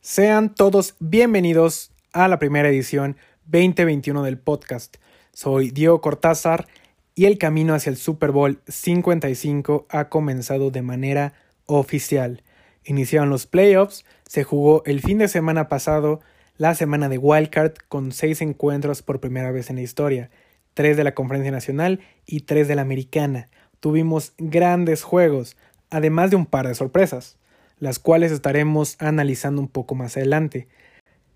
Sean 0.00 0.54
todos 0.54 0.94
bienvenidos 0.98 1.90
a 2.12 2.28
la 2.28 2.38
primera 2.38 2.68
edición 2.68 3.16
2021 3.46 4.22
del 4.22 4.38
podcast. 4.38 4.96
Soy 5.32 5.70
Diego 5.70 6.00
Cortázar 6.00 6.66
y 7.14 7.26
el 7.26 7.38
camino 7.38 7.74
hacia 7.74 7.90
el 7.90 7.96
Super 7.96 8.30
Bowl 8.30 8.60
55 8.68 9.86
ha 9.90 10.08
comenzado 10.08 10.70
de 10.70 10.82
manera 10.82 11.34
oficial. 11.66 12.42
Iniciaron 12.84 13.30
los 13.30 13.46
playoffs, 13.46 14.04
se 14.26 14.44
jugó 14.44 14.82
el 14.86 15.00
fin 15.00 15.18
de 15.18 15.28
semana 15.28 15.68
pasado 15.68 16.20
la 16.56 16.74
semana 16.74 17.08
de 17.08 17.18
Wildcard 17.18 17.74
con 17.88 18.12
seis 18.12 18.40
encuentros 18.40 19.02
por 19.02 19.20
primera 19.20 19.50
vez 19.50 19.68
en 19.68 19.76
la 19.76 19.82
historia, 19.82 20.30
tres 20.76 20.98
de 20.98 21.04
la 21.04 21.14
Conferencia 21.14 21.50
Nacional 21.50 22.00
y 22.26 22.40
tres 22.40 22.68
de 22.68 22.74
la 22.74 22.82
Americana. 22.82 23.48
Tuvimos 23.80 24.34
grandes 24.36 25.02
juegos, 25.02 25.56
además 25.88 26.28
de 26.28 26.36
un 26.36 26.44
par 26.44 26.68
de 26.68 26.74
sorpresas, 26.74 27.38
las 27.78 27.98
cuales 27.98 28.30
estaremos 28.30 28.96
analizando 28.98 29.62
un 29.62 29.68
poco 29.68 29.94
más 29.94 30.18
adelante. 30.18 30.68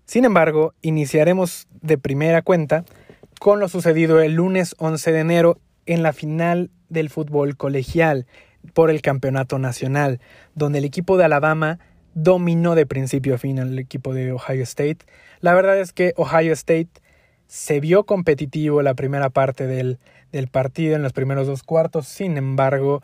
Sin 0.05 0.25
embargo, 0.25 0.75
iniciaremos 0.83 1.67
de 1.81 1.97
primera 1.97 2.43
cuenta 2.43 2.85
con 3.39 3.59
lo 3.59 3.67
sucedido 3.67 4.21
el 4.21 4.35
lunes 4.35 4.75
11 4.77 5.11
de 5.11 5.19
enero 5.19 5.57
en 5.87 6.03
la 6.03 6.13
final 6.13 6.69
del 6.89 7.09
fútbol 7.09 7.57
colegial 7.57 8.27
por 8.75 8.91
el 8.91 9.01
campeonato 9.01 9.57
nacional, 9.57 10.19
donde 10.53 10.77
el 10.77 10.85
equipo 10.85 11.17
de 11.17 11.25
Alabama 11.25 11.79
dominó 12.13 12.75
de 12.75 12.85
principio 12.85 13.33
a 13.33 13.37
fin 13.39 13.59
al 13.59 13.79
equipo 13.79 14.13
de 14.13 14.33
Ohio 14.33 14.61
State. 14.61 14.99
La 15.39 15.55
verdad 15.55 15.79
es 15.79 15.93
que 15.93 16.13
Ohio 16.15 16.53
State 16.53 16.91
se 17.51 17.81
vio 17.81 18.05
competitivo 18.05 18.81
la 18.81 18.93
primera 18.93 19.29
parte 19.29 19.67
del, 19.67 19.99
del 20.31 20.47
partido 20.47 20.95
en 20.95 21.01
los 21.01 21.11
primeros 21.11 21.47
dos 21.47 21.63
cuartos, 21.63 22.07
sin 22.07 22.37
embargo, 22.37 23.03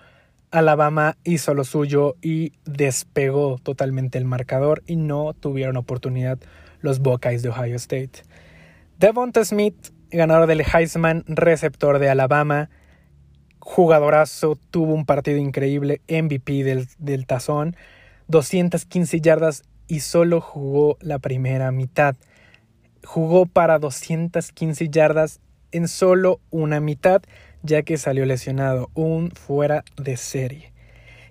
Alabama 0.51 1.17
hizo 1.25 1.53
lo 1.53 1.65
suyo 1.65 2.15
y 2.21 2.53
despegó 2.63 3.57
totalmente 3.61 4.17
el 4.17 4.23
marcador 4.23 4.83
y 4.87 4.95
no 4.95 5.33
tuvieron 5.33 5.75
oportunidad 5.75 6.39
los 6.79 6.99
Buckeyes 6.99 7.43
de 7.43 7.49
Ohio 7.49 7.75
State. 7.75 8.23
Devonta 8.97 9.43
Smith, 9.43 9.89
ganador 10.11 10.47
del 10.47 10.61
Heisman, 10.61 11.25
receptor 11.27 11.99
de 11.99 12.09
Alabama, 12.09 12.69
jugadorazo, 13.59 14.57
tuvo 14.71 14.93
un 14.93 15.05
partido 15.05 15.39
increíble, 15.39 15.99
MVP 16.07 16.63
del, 16.63 16.87
del 16.99 17.25
tazón, 17.25 17.75
215 18.29 19.19
yardas 19.19 19.63
y 19.89 19.99
solo 19.99 20.39
jugó 20.39 20.95
la 21.01 21.19
primera 21.19 21.69
mitad. 21.73 22.15
Jugó 23.03 23.45
para 23.45 23.79
215 23.79 24.89
yardas 24.89 25.39
en 25.71 25.87
solo 25.87 26.39
una 26.49 26.79
mitad, 26.79 27.21
ya 27.63 27.81
que 27.83 27.97
salió 27.97 28.25
lesionado, 28.25 28.89
un 28.93 29.31
fuera 29.31 29.83
de 29.97 30.17
serie. 30.17 30.73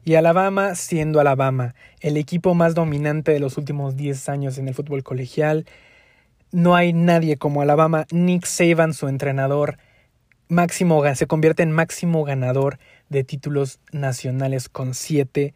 Y 0.05 0.15
Alabama 0.15 0.75
siendo 0.77 1.19
Alabama, 1.19 1.75
el 2.01 2.17
equipo 2.17 2.55
más 2.55 2.75
dominante 2.75 3.33
de 3.33 3.41
los 3.41 3.59
últimos 3.59 3.97
10 3.97 4.29
años 4.29 4.59
en 4.59 4.69
el 4.69 4.75
fútbol 4.75 5.03
colegial, 5.03 5.67
no 6.53 6.77
hay 6.77 6.93
nadie 6.93 7.37
como 7.37 7.61
Alabama, 7.61 8.07
Nick 8.13 8.47
Saban, 8.47 8.95
su 8.95 9.09
entrenador, 9.09 9.79
máximo, 10.49 11.03
se 11.15 11.27
convierte 11.27 11.63
en 11.63 11.73
máximo 11.73 12.25
ganador 12.25 12.79
de 13.09 13.25
títulos 13.25 13.81
nacionales 13.93 14.69
con 14.69 14.95
siete. 14.95 15.55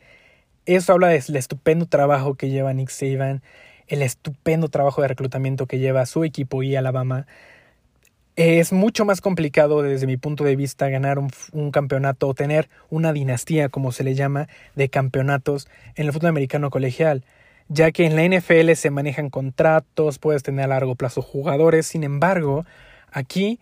Eso 0.66 0.92
habla 0.92 1.08
del 1.08 1.36
estupendo 1.36 1.86
trabajo 1.86 2.34
que 2.34 2.50
lleva 2.50 2.72
Nick 2.72 2.90
Saban, 2.90 3.42
el 3.90 4.02
estupendo 4.02 4.68
trabajo 4.68 5.02
de 5.02 5.08
reclutamiento 5.08 5.66
que 5.66 5.80
lleva 5.80 6.06
su 6.06 6.24
equipo 6.24 6.62
y 6.62 6.76
Alabama. 6.76 7.26
Es 8.36 8.72
mucho 8.72 9.04
más 9.04 9.20
complicado 9.20 9.82
desde 9.82 10.06
mi 10.06 10.16
punto 10.16 10.44
de 10.44 10.54
vista 10.54 10.88
ganar 10.88 11.18
un, 11.18 11.70
campeonato 11.72 12.28
o 12.28 12.34
tener 12.34 12.70
una 12.88 13.12
dinastía, 13.12 13.68
como 13.68 13.90
se 13.90 14.04
le 14.04 14.14
llama, 14.14 14.48
de 14.76 14.88
campeonatos 14.88 15.68
en 15.96 16.06
el 16.06 16.12
fútbol 16.12 16.28
americano 16.30 16.70
colegial, 16.70 17.24
ya 17.68 17.90
que 17.90 18.06
en 18.06 18.14
la 18.14 18.24
NFL 18.24 18.72
se 18.74 18.90
manejan 18.90 19.28
contratos, 19.28 20.20
puedes 20.20 20.44
tener 20.44 20.66
a 20.66 20.68
largo 20.68 20.94
plazo 20.94 21.20
jugadores, 21.20 21.86
sin 21.86 22.04
embargo, 22.04 22.64
aquí 23.10 23.58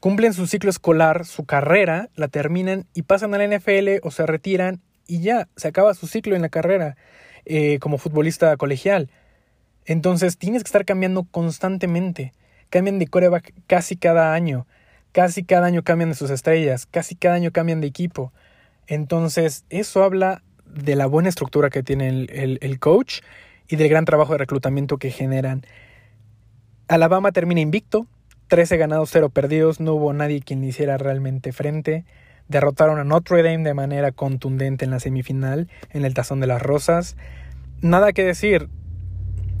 cumplen 0.00 0.34
su 0.34 0.48
ciclo 0.48 0.68
escolar, 0.68 1.24
su 1.24 1.44
carrera, 1.44 2.10
la 2.16 2.26
terminan 2.26 2.86
y 2.92 3.02
pasan 3.02 3.34
a 3.34 3.38
la 3.38 3.46
NFL 3.46 4.00
o 4.02 4.10
se 4.10 4.26
retiran 4.26 4.80
y 5.06 5.20
ya, 5.20 5.48
se 5.56 5.68
acaba 5.68 5.94
su 5.94 6.08
ciclo 6.08 6.34
en 6.34 6.42
la 6.42 6.48
carrera 6.48 6.96
eh, 7.44 7.78
como 7.80 7.98
futbolista 7.98 8.56
colegial. 8.56 9.10
Entonces 9.86 10.38
tienes 10.38 10.62
que 10.62 10.68
estar 10.68 10.84
cambiando 10.84 11.24
constantemente. 11.24 12.32
Cambian 12.70 12.98
de 12.98 13.06
coreback 13.06 13.52
casi 13.66 13.96
cada 13.96 14.34
año. 14.34 14.66
Casi 15.12 15.44
cada 15.44 15.66
año 15.66 15.82
cambian 15.82 16.10
de 16.10 16.16
sus 16.16 16.30
estrellas. 16.30 16.86
Casi 16.86 17.16
cada 17.16 17.34
año 17.34 17.50
cambian 17.52 17.80
de 17.80 17.86
equipo. 17.86 18.32
Entonces, 18.86 19.64
eso 19.70 20.02
habla 20.02 20.42
de 20.66 20.96
la 20.96 21.06
buena 21.06 21.28
estructura 21.28 21.70
que 21.70 21.82
tiene 21.82 22.08
el, 22.08 22.30
el, 22.32 22.58
el 22.62 22.78
coach 22.78 23.20
y 23.68 23.76
del 23.76 23.88
gran 23.88 24.04
trabajo 24.04 24.32
de 24.32 24.38
reclutamiento 24.38 24.98
que 24.98 25.10
generan. 25.10 25.64
Alabama 26.88 27.32
termina 27.32 27.60
invicto, 27.60 28.06
13 28.48 28.76
ganados, 28.76 29.10
0 29.12 29.30
perdidos, 29.30 29.80
no 29.80 29.94
hubo 29.94 30.12
nadie 30.12 30.42
quien 30.42 30.60
le 30.60 30.68
hiciera 30.68 30.98
realmente 30.98 31.52
frente. 31.52 32.04
Derrotaron 32.48 32.98
a 32.98 33.04
Notre 33.04 33.42
Dame 33.42 33.64
de 33.64 33.72
manera 33.74 34.12
contundente 34.12 34.84
en 34.84 34.90
la 34.90 35.00
semifinal, 35.00 35.68
en 35.90 36.04
el 36.04 36.12
Tazón 36.12 36.40
de 36.40 36.46
las 36.46 36.60
Rosas. 36.60 37.16
Nada 37.80 38.12
que 38.12 38.24
decir, 38.24 38.68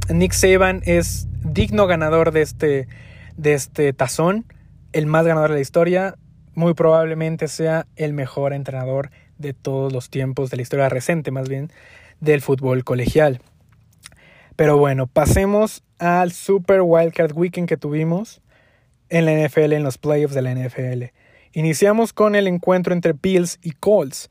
Nick 0.08 0.32
Saban 0.32 0.82
es 0.84 1.28
digno 1.44 1.86
ganador 1.86 2.32
de 2.32 2.42
este, 2.42 2.88
de 3.36 3.54
este 3.54 3.92
tazón, 3.92 4.46
el 4.92 5.06
más 5.06 5.26
ganador 5.26 5.50
de 5.50 5.56
la 5.56 5.62
historia, 5.62 6.16
muy 6.54 6.74
probablemente 6.74 7.48
sea 7.48 7.86
el 7.96 8.12
mejor 8.12 8.52
entrenador 8.52 9.10
de 9.38 9.54
todos 9.54 9.92
los 9.92 10.10
tiempos, 10.10 10.50
de 10.50 10.56
la 10.56 10.62
historia 10.62 10.88
reciente 10.88 11.30
más 11.30 11.48
bien, 11.48 11.70
del 12.20 12.40
fútbol 12.40 12.84
colegial. 12.84 13.40
Pero 14.56 14.76
bueno, 14.76 15.06
pasemos 15.06 15.82
al 15.98 16.32
Super 16.32 16.82
Wildcard 16.82 17.32
Weekend 17.32 17.68
que 17.68 17.76
tuvimos 17.76 18.42
en 19.08 19.24
la 19.24 19.32
NFL, 19.32 19.72
en 19.72 19.82
los 19.82 19.98
playoffs 19.98 20.34
de 20.34 20.42
la 20.42 20.54
NFL. 20.54 21.04
Iniciamos 21.52 22.12
con 22.12 22.34
el 22.34 22.46
encuentro 22.46 22.92
entre 22.94 23.14
Bills 23.14 23.58
y 23.62 23.72
Colts. 23.72 24.30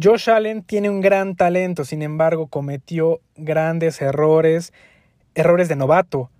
Josh 0.00 0.30
Allen 0.30 0.62
tiene 0.62 0.90
un 0.90 1.00
gran 1.00 1.34
talento, 1.34 1.84
sin 1.84 2.02
embargo 2.02 2.46
cometió 2.46 3.20
grandes 3.36 4.00
errores, 4.00 4.72
errores 5.34 5.68
de 5.68 5.74
novato. 5.74 6.30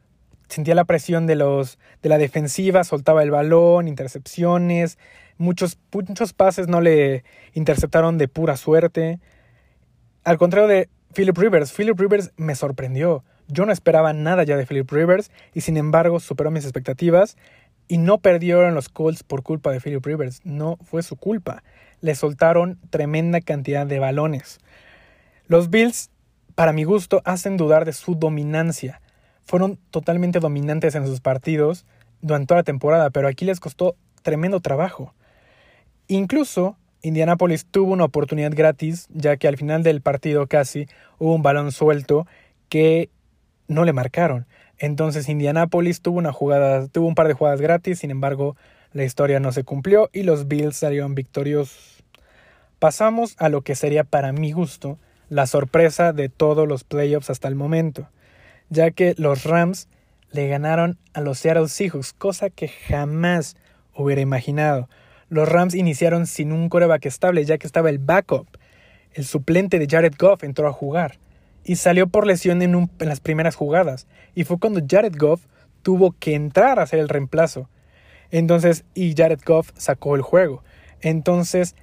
Sentía 0.49 0.77
la 0.77 0.85
presión 0.85 1.27
de, 1.27 1.35
los, 1.35 1.81
de 2.01 2.09
la 2.09 2.19
defensiva, 2.19 2.85
soltaba 2.85 3.25
el 3.25 3.33
balón, 3.33 3.89
intercepciones, 3.89 4.97
muchos, 5.39 5.77
muchos 5.93 6.33
pases 6.35 6.69
no 6.69 6.81
le 6.81 7.25
interceptaron 7.53 8.17
de 8.17 8.29
pura 8.29 8.57
suerte. 8.57 9.19
Al 10.23 10.39
contrario 10.39 10.69
de 10.69 10.89
Philip 11.13 11.37
Rivers, 11.37 11.73
Philip 11.73 11.99
Rivers 11.99 12.31
me 12.37 12.55
sorprendió. 12.55 13.25
Yo 13.49 13.67
no 13.67 13.73
esperaba 13.73 14.13
nada 14.13 14.45
ya 14.45 14.57
de 14.57 14.67
Philip 14.67 14.89
Rivers 14.89 15.33
y 15.53 15.63
sin 15.63 15.77
embargo 15.77 16.21
superó 16.21 16.53
mis 16.53 16.65
expectativas 16.65 17.37
y 17.89 17.99
no 17.99 18.19
perdieron 18.19 18.75
los 18.75 18.89
Colts 18.89 19.23
por 19.23 19.43
culpa 19.43 19.73
de 19.73 19.81
Philip 19.81 20.05
Rivers, 20.05 20.41
no 20.45 20.77
fue 20.83 21.03
su 21.03 21.17
culpa. 21.17 21.63
Le 22.01 22.15
soltaron 22.15 22.79
tremenda 22.91 23.41
cantidad 23.41 23.87
de 23.87 23.99
balones. 23.99 24.61
Los 25.47 25.71
Bills, 25.71 26.11
para 26.55 26.73
mi 26.73 26.85
gusto, 26.85 27.23
hacen 27.25 27.57
dudar 27.57 27.85
de 27.87 27.95
su 27.95 28.15
dominancia. 28.15 29.01
Fueron 29.45 29.79
totalmente 29.91 30.39
dominantes 30.39 30.95
en 30.95 31.07
sus 31.07 31.21
partidos 31.21 31.87
durante 32.21 32.49
toda 32.49 32.61
la 32.61 32.65
temporada, 32.65 33.11
pero 33.11 33.27
aquí 33.27 33.47
les 33.47 33.61
costó 33.61 33.97
tremendo 34.23 34.61
trabajo. 34.61 35.15
Incluso 36.07 36.77
Indianapolis 37.03 37.65
tuvo 37.65 37.93
una 37.93 38.05
oportunidad 38.05 38.53
gratis, 38.55 39.09
ya 39.11 39.37
que 39.37 39.49
al 39.49 39.57
final 39.57 39.83
del 39.83 40.03
partido 40.03 40.47
casi 40.47 40.87
hubo 41.19 41.35
un 41.35 41.43
balón 41.43 41.73
suelto 41.73 42.27
que 42.69 43.09
no 43.69 43.85
le 43.85 43.93
marcaron. 43.93 44.47
Entonces 44.79 45.29
Indianapolis 45.29 46.01
tuvo 46.03 46.19
una 46.19 46.33
jugada, 46.33 46.87
tuvo 46.89 47.09
un 47.09 47.15
par 47.15 47.29
de 47.29 47.35
jugadas 47.35 47.61
gratis, 47.61 47.99
sin 47.99 48.11
embargo, 48.11 48.57
la 48.93 49.05
historia 49.05 49.41
no 49.41 49.53
se 49.53 49.65
cumplió 49.65 50.09
y 50.13 50.23
los 50.23 50.49
Bills 50.49 50.77
salieron 50.77 51.15
victoriosos. 51.15 52.05
Pasamos 52.79 53.35
a 53.39 53.49
lo 53.49 53.63
que 53.63 53.75
sería 53.75 54.05
para 54.05 54.33
mi 54.33 54.53
gusto 54.53 54.99
la 55.29 55.47
sorpresa 55.47 56.13
de 56.13 56.29
todos 56.29 56.67
los 56.69 56.85
playoffs 56.85 57.29
hasta 57.29 57.49
el 57.49 57.55
momento, 57.55 58.09
ya 58.71 58.91
que 58.93 59.15
los 59.19 59.45
Rams 59.45 59.89
le 60.31 60.47
ganaron 60.49 60.99
a 61.13 61.21
los 61.21 61.39
Seattle 61.39 61.69
Seahawks, 61.69 62.13
cosa 62.13 62.51
que 62.51 62.69
jamás 62.69 63.57
hubiera 63.95 64.21
imaginado. 64.21 64.89
Los 65.29 65.49
Rams 65.49 65.75
iniciaron 65.75 66.27
sin 66.27 66.53
un 66.53 66.69
coreback 66.69 67.07
estable, 67.07 67.45
ya 67.45 67.59
que 67.59 67.67
estaba 67.67 67.91
el 67.91 67.99
backup. 67.99 68.47
El 69.13 69.25
suplente 69.25 69.79
de 69.79 69.87
Jared 69.91 70.15
Goff 70.19 70.45
entró 70.45 70.69
a 70.69 70.73
jugar 70.73 71.19
y 71.69 71.77
salió 71.77 72.07
por 72.07 72.27
lesión 72.27 72.63
en, 72.63 72.75
un, 72.75 72.91
las 72.99 73.21
primeras 73.21 73.55
jugadas. 73.55 74.07
Y 74.35 74.45
fue 74.45 74.59
cuando 74.59 74.81
Jared 74.89 75.15
Goff 75.15 75.45
tuvo 75.83 76.13
que 76.13 76.35
entrar 76.35 76.79
a 76.79 76.85
hacer 76.85 76.99
el 76.99 77.11
reemplazo. 77.11 77.69
Entonces, 78.31 78.87
y 78.95 79.15
Jared 79.15 79.41
Goff 79.45 79.73
sacó 79.77 80.17
el 80.17 80.23
juego. 80.23 80.65
Entonces, 81.03 81.77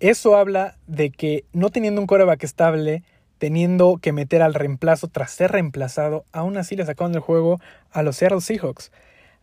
eso 0.00 0.36
habla 0.36 0.76
de 0.88 1.10
que 1.10 1.44
no 1.52 1.70
teniendo 1.70 2.00
un 2.00 2.08
coreback 2.08 2.42
estable, 2.42 3.04
teniendo 3.38 3.98
que 4.02 4.12
meter 4.12 4.42
al 4.42 4.52
reemplazo 4.52 5.06
tras 5.06 5.30
ser 5.30 5.52
reemplazado, 5.52 6.24
aún 6.32 6.56
así 6.56 6.74
le 6.74 6.84
sacaron 6.84 7.14
el 7.14 7.20
juego 7.20 7.60
a 7.92 8.02
los 8.02 8.16
Seattle 8.16 8.40
Seahawks. 8.40 8.90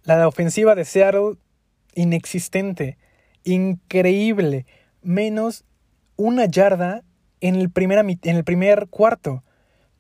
La 0.04 0.28
ofensiva 0.28 0.76
de 0.76 0.84
Seattle 0.84 1.36
inexistente, 1.96 2.98
increíble, 3.46 4.66
menos 5.02 5.64
una 6.18 6.44
yarda 6.44 7.04
en 7.40 7.56
el, 7.56 7.72
en 7.74 8.36
el 8.36 8.44
primer 8.44 8.88
cuarto. 8.90 9.44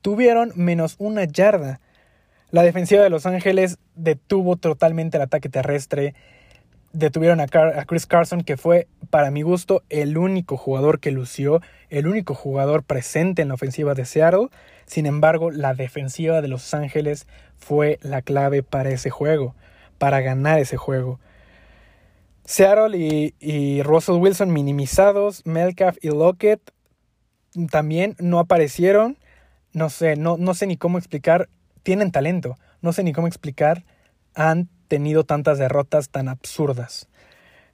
Tuvieron 0.01 0.51
menos 0.55 0.95
una 0.99 1.25
yarda. 1.25 1.79
La 2.51 2.63
defensiva 2.63 3.03
de 3.03 3.09
Los 3.09 3.25
Ángeles 3.25 3.77
detuvo 3.95 4.55
totalmente 4.55 5.17
el 5.17 5.23
ataque 5.23 5.49
terrestre. 5.49 6.15
Detuvieron 6.93 7.41
a, 7.41 7.47
Chris 7.47 8.05
Carson, 8.05 8.41
que 8.41 8.57
fue, 8.57 8.87
para 9.09 9.31
mi 9.31 9.41
gusto, 9.41 9.83
el 9.89 10.17
único 10.17 10.55
jugador 10.55 10.99
que 10.99 11.11
lució, 11.11 11.61
el 11.89 12.07
único 12.07 12.33
jugador 12.33 12.83
presente 12.83 13.41
en 13.41 13.49
la 13.49 13.55
ofensiva 13.55 13.93
de 13.93 14.05
Seattle. 14.05 14.47
Sin 14.85 15.05
embargo, 15.05 15.51
la 15.51 15.73
defensiva 15.73 16.41
de 16.41 16.47
Los 16.47 16.73
Ángeles 16.73 17.27
fue 17.57 17.99
la 18.01 18.21
clave 18.21 18.63
para 18.63 18.91
ese 18.91 19.09
juego, 19.09 19.55
para 19.97 20.21
ganar 20.21 20.59
ese 20.59 20.77
juego. 20.77 21.19
Seattle 22.45 22.97
y, 22.97 23.35
y 23.41 23.83
Russell 23.83 24.15
Wilson 24.15 24.53
minimizados, 24.53 25.45
Melcalf 25.45 25.97
y 26.01 26.07
Lockett 26.07 26.71
también 27.69 28.15
no 28.19 28.39
aparecieron. 28.39 29.17
No 29.73 29.89
sé, 29.89 30.15
no, 30.15 30.37
no 30.37 30.53
sé 30.53 30.67
ni 30.67 30.77
cómo 30.77 30.97
explicar 30.97 31.49
tienen 31.87 32.11
talento. 32.11 32.57
No 32.81 32.91
sé 32.91 33.01
ni 33.01 33.13
cómo 33.13 33.27
explicar. 33.27 33.85
Han 34.35 34.67
tenido 34.89 35.23
tantas 35.23 35.57
derrotas 35.57 36.09
tan 36.09 36.27
absurdas. 36.27 37.07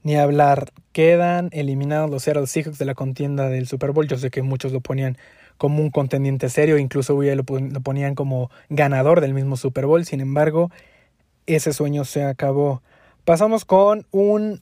Ni 0.03 0.17
hablar. 0.17 0.71
Quedan 0.91 1.49
eliminados 1.51 2.11
los 2.11 2.21
Seattle 2.21 2.45
Seahawks 2.45 2.77
de 2.77 2.85
la 2.85 2.93
contienda 2.93 3.49
del 3.49 3.65
Super 3.65 3.89
Bowl. 3.89 4.07
Yo 4.07 4.19
sé 4.19 4.29
que 4.29 4.43
muchos 4.43 4.71
lo 4.71 4.81
ponían 4.81 5.17
como 5.57 5.81
un 5.81 5.89
contendiente 5.89 6.49
serio. 6.49 6.77
Incluso 6.77 7.19
lo, 7.19 7.43
ponían 7.43 8.13
como 8.13 8.51
ganador 8.69 9.19
del 9.19 9.33
mismo 9.33 9.57
Super 9.57 9.87
Bowl. 9.87 10.05
Sin 10.05 10.21
embargo, 10.21 10.69
ese 11.47 11.73
sueño 11.73 12.05
se 12.05 12.23
acabó. 12.23 12.83
Pasamos 13.25 13.65
con 13.65 14.05
un, 14.11 14.61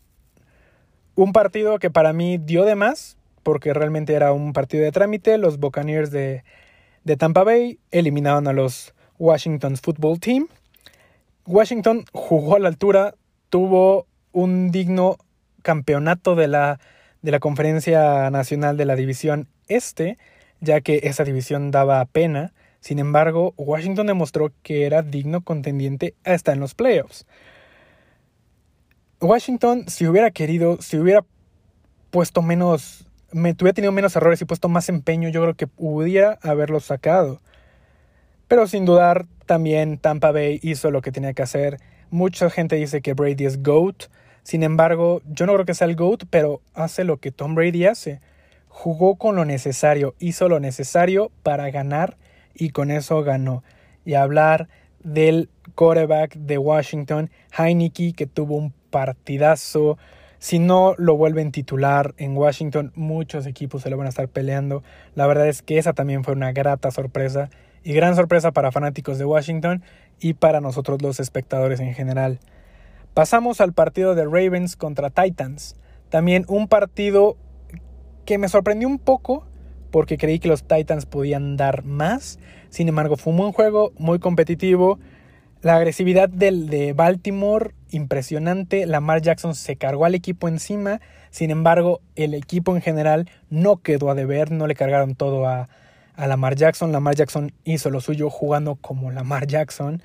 un 1.15 1.33
partido 1.33 1.77
que 1.77 1.89
para 1.91 2.13
mí 2.13 2.37
dio 2.37 2.63
de 2.63 2.75
más. 2.75 3.17
Porque 3.43 3.73
realmente 3.73 4.13
era 4.13 4.31
un 4.31 4.53
partido 4.53 4.85
de 4.85 4.93
trámite. 4.93 5.37
Los 5.37 5.59
Buccaneers 5.59 6.09
de, 6.09 6.45
de 7.03 7.17
Tampa 7.17 7.43
Bay 7.43 7.79
eliminaban 7.91 8.47
a 8.47 8.53
los 8.53 8.93
Washington's 9.17 9.81
Football 9.81 10.19
Team. 10.19 10.47
Washington 11.45 12.05
jugó 12.11 12.55
a 12.55 12.59
la 12.59 12.67
altura, 12.67 13.15
tuvo 13.49 14.07
un 14.31 14.71
digno 14.71 15.17
campeonato 15.61 16.35
de 16.35 16.47
la, 16.47 16.79
de 17.21 17.31
la 17.31 17.39
Conferencia 17.39 18.29
Nacional 18.29 18.77
de 18.77 18.85
la 18.85 18.95
División 18.95 19.47
Este, 19.67 20.17
ya 20.59 20.81
que 20.81 21.01
esa 21.03 21.23
división 21.23 21.71
daba 21.71 22.03
pena. 22.05 22.53
Sin 22.79 22.99
embargo, 22.99 23.53
Washington 23.57 24.07
demostró 24.07 24.51
que 24.63 24.85
era 24.85 25.01
digno 25.01 25.41
contendiente 25.41 26.15
hasta 26.23 26.51
en 26.53 26.59
los 26.59 26.73
playoffs. 26.73 27.25
Washington, 29.19 29.85
si 29.87 30.07
hubiera 30.07 30.31
querido, 30.31 30.81
si 30.81 30.97
hubiera 30.97 31.23
puesto 32.09 32.41
menos, 32.41 33.07
me 33.31 33.51
hubiera 33.51 33.73
tenido 33.73 33.91
menos 33.91 34.15
errores 34.15 34.41
y 34.41 34.45
puesto 34.45 34.69
más 34.69 34.89
empeño, 34.89 35.29
yo 35.29 35.41
creo 35.41 35.55
que 35.55 35.67
pudiera 35.67 36.37
haberlo 36.41 36.79
sacado. 36.79 37.41
Pero 38.47 38.67
sin 38.67 38.85
dudar, 38.85 39.27
también 39.45 39.97
Tampa 39.97 40.31
Bay 40.31 40.59
hizo 40.61 40.91
lo 40.91 41.01
que 41.01 41.11
tenía 41.11 41.33
que 41.33 41.41
hacer. 41.41 41.79
Mucha 42.09 42.49
gente 42.49 42.75
dice 42.75 43.01
que 43.01 43.13
Brady 43.13 43.45
es 43.45 43.63
GOAT. 43.63 44.05
Sin 44.43 44.63
embargo, 44.63 45.21
yo 45.25 45.45
no 45.45 45.53
creo 45.53 45.65
que 45.65 45.73
sea 45.73 45.87
el 45.87 45.95
GOAT, 45.95 46.23
pero 46.29 46.61
hace 46.73 47.03
lo 47.03 47.17
que 47.17 47.31
Tom 47.31 47.55
Brady 47.55 47.85
hace. 47.85 48.19
Jugó 48.67 49.15
con 49.15 49.35
lo 49.35 49.45
necesario, 49.45 50.15
hizo 50.19 50.49
lo 50.49 50.59
necesario 50.59 51.31
para 51.43 51.69
ganar 51.71 52.17
y 52.53 52.71
con 52.71 52.91
eso 52.91 53.23
ganó. 53.23 53.63
Y 54.03 54.15
hablar 54.15 54.67
del 55.03 55.49
quarterback 55.75 56.35
de 56.35 56.57
Washington, 56.57 57.29
Heineke, 57.57 58.13
que 58.13 58.27
tuvo 58.27 58.57
un 58.57 58.73
partidazo. 58.89 59.97
Si 60.41 60.57
no 60.57 60.95
lo 60.97 61.17
vuelven 61.17 61.51
titular 61.51 62.15
en 62.17 62.35
Washington, 62.35 62.91
muchos 62.95 63.45
equipos 63.45 63.83
se 63.83 63.91
lo 63.91 63.97
van 63.97 64.07
a 64.07 64.09
estar 64.09 64.27
peleando. 64.27 64.81
La 65.13 65.27
verdad 65.27 65.47
es 65.47 65.61
que 65.61 65.77
esa 65.77 65.93
también 65.93 66.23
fue 66.23 66.33
una 66.33 66.51
grata 66.51 66.89
sorpresa 66.89 67.51
y 67.83 67.93
gran 67.93 68.15
sorpresa 68.15 68.51
para 68.51 68.71
fanáticos 68.71 69.19
de 69.19 69.25
Washington 69.25 69.83
y 70.19 70.33
para 70.33 70.59
nosotros 70.59 71.03
los 71.03 71.19
espectadores 71.19 71.79
en 71.79 71.93
general. 71.93 72.39
Pasamos 73.13 73.61
al 73.61 73.73
partido 73.73 74.15
de 74.15 74.23
Ravens 74.23 74.75
contra 74.75 75.11
Titans. 75.11 75.75
También 76.09 76.45
un 76.47 76.67
partido 76.67 77.37
que 78.25 78.39
me 78.39 78.49
sorprendió 78.49 78.87
un 78.87 78.97
poco 78.97 79.45
porque 79.91 80.17
creí 80.17 80.39
que 80.39 80.47
los 80.47 80.63
Titans 80.63 81.05
podían 81.05 81.55
dar 81.55 81.85
más. 81.85 82.39
Sin 82.69 82.87
embargo, 82.87 83.15
fue 83.15 83.29
un 83.29 83.37
buen 83.37 83.51
juego, 83.51 83.93
muy 83.99 84.17
competitivo. 84.17 84.97
La 85.61 85.75
agresividad 85.75 86.27
del, 86.27 86.69
de 86.69 86.93
Baltimore, 86.93 87.71
impresionante. 87.91 88.87
Lamar 88.87 89.21
Jackson 89.21 89.53
se 89.53 89.75
cargó 89.75 90.05
al 90.05 90.15
equipo 90.15 90.47
encima. 90.47 91.01
Sin 91.29 91.51
embargo, 91.51 92.01
el 92.15 92.33
equipo 92.33 92.75
en 92.75 92.81
general 92.81 93.29
no 93.51 93.77
quedó 93.77 94.09
a 94.09 94.15
deber, 94.15 94.51
no 94.51 94.65
le 94.65 94.73
cargaron 94.73 95.13
todo 95.13 95.45
a, 95.45 95.69
a 96.15 96.27
Lamar 96.27 96.55
Jackson. 96.55 96.91
Lamar 96.91 97.15
Jackson 97.15 97.51
hizo 97.63 97.91
lo 97.91 98.01
suyo 98.01 98.31
jugando 98.31 98.75
como 98.75 99.11
Lamar 99.11 99.45
Jackson 99.45 100.01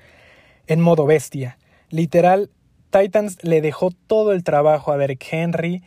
en 0.67 0.79
modo 0.79 1.07
bestia. 1.07 1.57
Literal, 1.89 2.51
Titans 2.91 3.43
le 3.43 3.61
dejó 3.61 3.89
todo 3.89 4.33
el 4.33 4.43
trabajo 4.43 4.91
a 4.91 4.97
Derek 4.97 5.25
Henry 5.31 5.83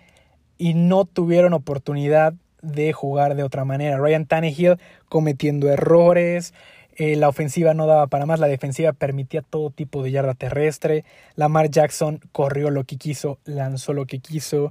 y 0.59 0.75
no 0.75 1.05
tuvieron 1.05 1.53
oportunidad 1.53 2.35
de 2.61 2.93
jugar 2.93 3.37
de 3.37 3.43
otra 3.43 3.65
manera. 3.65 3.99
Ryan 3.99 4.27
Tannehill 4.27 4.79
cometiendo 5.09 5.71
errores, 5.71 6.55
eh, 7.01 7.17
la 7.17 7.31
ofensiva 7.31 7.73
no 7.73 7.87
daba 7.87 8.09
para 8.09 8.27
más, 8.27 8.41
la 8.41 8.47
defensiva 8.47 8.93
permitía 8.93 9.41
todo 9.41 9.71
tipo 9.71 10.03
de 10.03 10.11
yarda 10.11 10.35
terrestre, 10.35 11.07
Lamar 11.35 11.71
Jackson 11.71 12.21
corrió 12.31 12.69
lo 12.69 12.85
que 12.85 12.99
quiso, 12.99 13.39
lanzó 13.47 13.95
lo 13.95 14.05
que 14.05 14.19
quiso. 14.19 14.71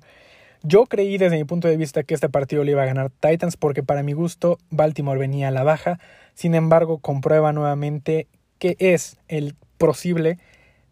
Yo 0.61 0.85
creí 0.85 1.17
desde 1.17 1.37
mi 1.37 1.43
punto 1.43 1.67
de 1.67 1.75
vista 1.75 2.03
que 2.03 2.13
este 2.13 2.29
partido 2.29 2.63
le 2.63 2.73
iba 2.73 2.83
a 2.83 2.85
ganar 2.85 3.09
Titans 3.09 3.57
porque 3.57 3.81
para 3.81 4.03
mi 4.03 4.13
gusto 4.13 4.59
Baltimore 4.69 5.17
venía 5.17 5.47
a 5.47 5.51
la 5.51 5.63
baja. 5.63 5.99
Sin 6.35 6.53
embargo, 6.53 6.99
comprueba 6.99 7.51
nuevamente 7.51 8.27
que 8.59 8.75
es 8.77 9.17
el 9.27 9.55
posible, 9.79 10.37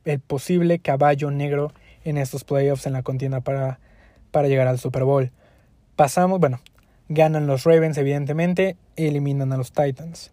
el 0.06 0.20
posible 0.20 0.80
caballo 0.80 1.30
negro 1.30 1.72
en 2.04 2.18
estos 2.18 2.46
playoffs 2.46 2.88
en 2.88 2.94
la 2.94 3.04
contienda 3.04 3.42
para, 3.42 3.80
para 4.32 4.48
llegar 4.48 4.68
al 4.68 4.80
Super 4.80 5.04
Bowl. 5.04 5.30
Pasamos, 5.96 6.40
bueno, 6.40 6.62
ganan 7.10 7.46
los 7.46 7.64
Ravens 7.64 8.00
evidentemente, 8.00 8.76
eliminan 8.96 9.54
a 9.54 9.58
los 9.58 9.72
Titans. 9.72 10.32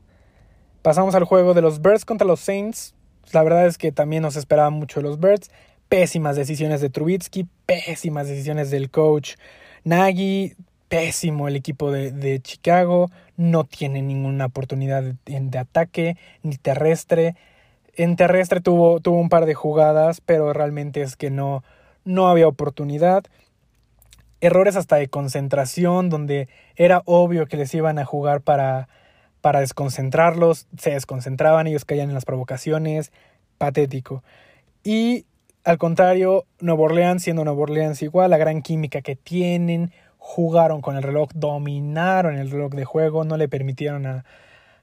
Pasamos 0.84 1.14
al 1.14 1.24
juego 1.24 1.54
de 1.54 1.62
los 1.62 1.80
Birds 1.80 2.04
contra 2.04 2.26
los 2.26 2.40
Saints. 2.40 2.94
La 3.32 3.42
verdad 3.42 3.66
es 3.66 3.78
que 3.78 3.90
también 3.90 4.22
nos 4.22 4.36
esperaba 4.36 4.68
mucho 4.68 5.00
los 5.00 5.18
Birds 5.18 5.50
pésimas 5.88 6.36
decisiones 6.36 6.82
de 6.82 6.90
Trubitsky, 6.90 7.46
pésimas 7.64 8.28
decisiones 8.28 8.70
del 8.70 8.90
coach 8.90 9.36
Nagy, 9.84 10.56
pésimo 10.90 11.48
el 11.48 11.56
equipo 11.56 11.90
de, 11.90 12.38
Chicago, 12.42 13.10
no 13.38 13.64
tiene 13.64 14.02
ninguna 14.02 14.44
oportunidad 14.44 15.02
de, 15.24 15.58
ataque 15.58 16.18
ni 16.42 16.58
terrestre. 16.58 17.34
En 17.96 18.16
terrestre 18.16 18.60
tuvo, 18.60 19.00
tuvo 19.00 19.18
un 19.18 19.30
par 19.30 19.46
de 19.46 19.54
jugadas, 19.54 20.20
pero 20.20 20.52
realmente 20.52 21.00
es 21.00 21.16
que 21.16 21.30
no, 21.30 21.64
no 22.04 22.28
había 22.28 22.46
oportunidad. 22.46 23.24
Errores 24.42 24.76
hasta 24.76 24.96
de 24.96 25.08
concentración, 25.08 26.10
donde 26.10 26.46
era 26.76 27.00
obvio 27.06 27.46
que 27.46 27.56
les 27.56 27.72
iban 27.72 27.98
a 27.98 28.04
jugar 28.04 28.42
para, 28.42 28.88
para 29.44 29.60
desconcentrarlos, 29.60 30.68
se 30.78 30.92
desconcentraban, 30.92 31.66
ellos 31.66 31.84
caían 31.84 32.08
en 32.08 32.14
las 32.14 32.24
provocaciones, 32.24 33.12
patético. 33.58 34.24
Y 34.82 35.26
al 35.64 35.76
contrario, 35.76 36.46
Nueva 36.60 36.84
Orleans, 36.84 37.22
siendo 37.22 37.44
Nueva 37.44 37.60
Orleans 37.60 38.00
igual, 38.00 38.30
la 38.30 38.38
gran 38.38 38.62
química 38.62 39.02
que 39.02 39.16
tienen, 39.16 39.92
jugaron 40.16 40.80
con 40.80 40.96
el 40.96 41.02
reloj, 41.02 41.28
dominaron 41.34 42.36
el 42.38 42.50
reloj 42.50 42.72
de 42.72 42.86
juego, 42.86 43.24
no 43.24 43.36
le 43.36 43.46
permitieron 43.46 44.06
a, 44.06 44.24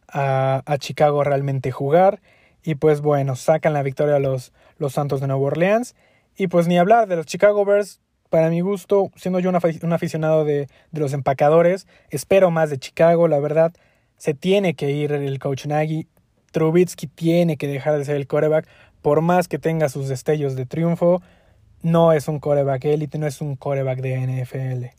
a, 0.08 0.78
Chicago 0.78 1.24
realmente 1.24 1.72
jugar. 1.72 2.22
Y 2.62 2.76
pues 2.76 3.02
bueno, 3.02 3.36
sacan 3.36 3.74
la 3.74 3.82
victoria 3.82 4.18
a 4.18 4.20
los, 4.20 4.54
los 4.78 4.94
Santos 4.94 5.22
de 5.22 5.28
Nueva 5.28 5.42
Orleans. 5.42 5.96
Y 6.38 6.50
pues 6.50 6.68
ni 6.68 6.78
hablar 6.78 7.08
de 7.08 7.16
los 7.16 7.26
Chicago 7.26 7.66
Bears, 7.66 8.00
para 8.30 8.52
mi 8.52 8.62
gusto, 8.62 9.10
siendo 9.16 9.40
yo 9.40 9.50
un 9.50 9.56
aficionado 9.94 10.46
de, 10.46 10.68
de, 10.92 11.02
los 11.02 11.14
empacadores, 11.14 11.88
espero 12.12 12.52
más 12.52 12.70
de 12.70 12.78
Chicago, 12.78 13.28
la 13.28 13.40
verdad. 13.40 13.74
Se 14.22 14.36
tiene 14.36 14.76
que 14.76 14.92
ir 14.92 15.14
el 15.14 15.40
coach 15.40 15.66
Nagy. 15.66 16.06
Trubitsky 16.52 17.08
tiene 17.08 17.58
que 17.58 17.68
dejar 17.68 17.98
de 17.98 18.06
ser 18.06 18.18
el 18.18 18.28
quarterback 18.28 18.68
por 19.02 19.22
más 19.22 19.48
que 19.48 19.58
tenga 19.58 19.90
sus 19.90 20.10
destellos 20.10 20.56
de 20.56 20.68
triunfo, 20.68 21.24
no 21.82 22.14
es 22.14 22.28
un 22.28 22.40
coreback 22.40 22.86
élite, 22.86 23.18
no 23.18 23.26
es 23.26 23.42
un 23.42 23.56
coreback 23.56 24.00
de 24.00 24.20
NFL. 24.20 24.96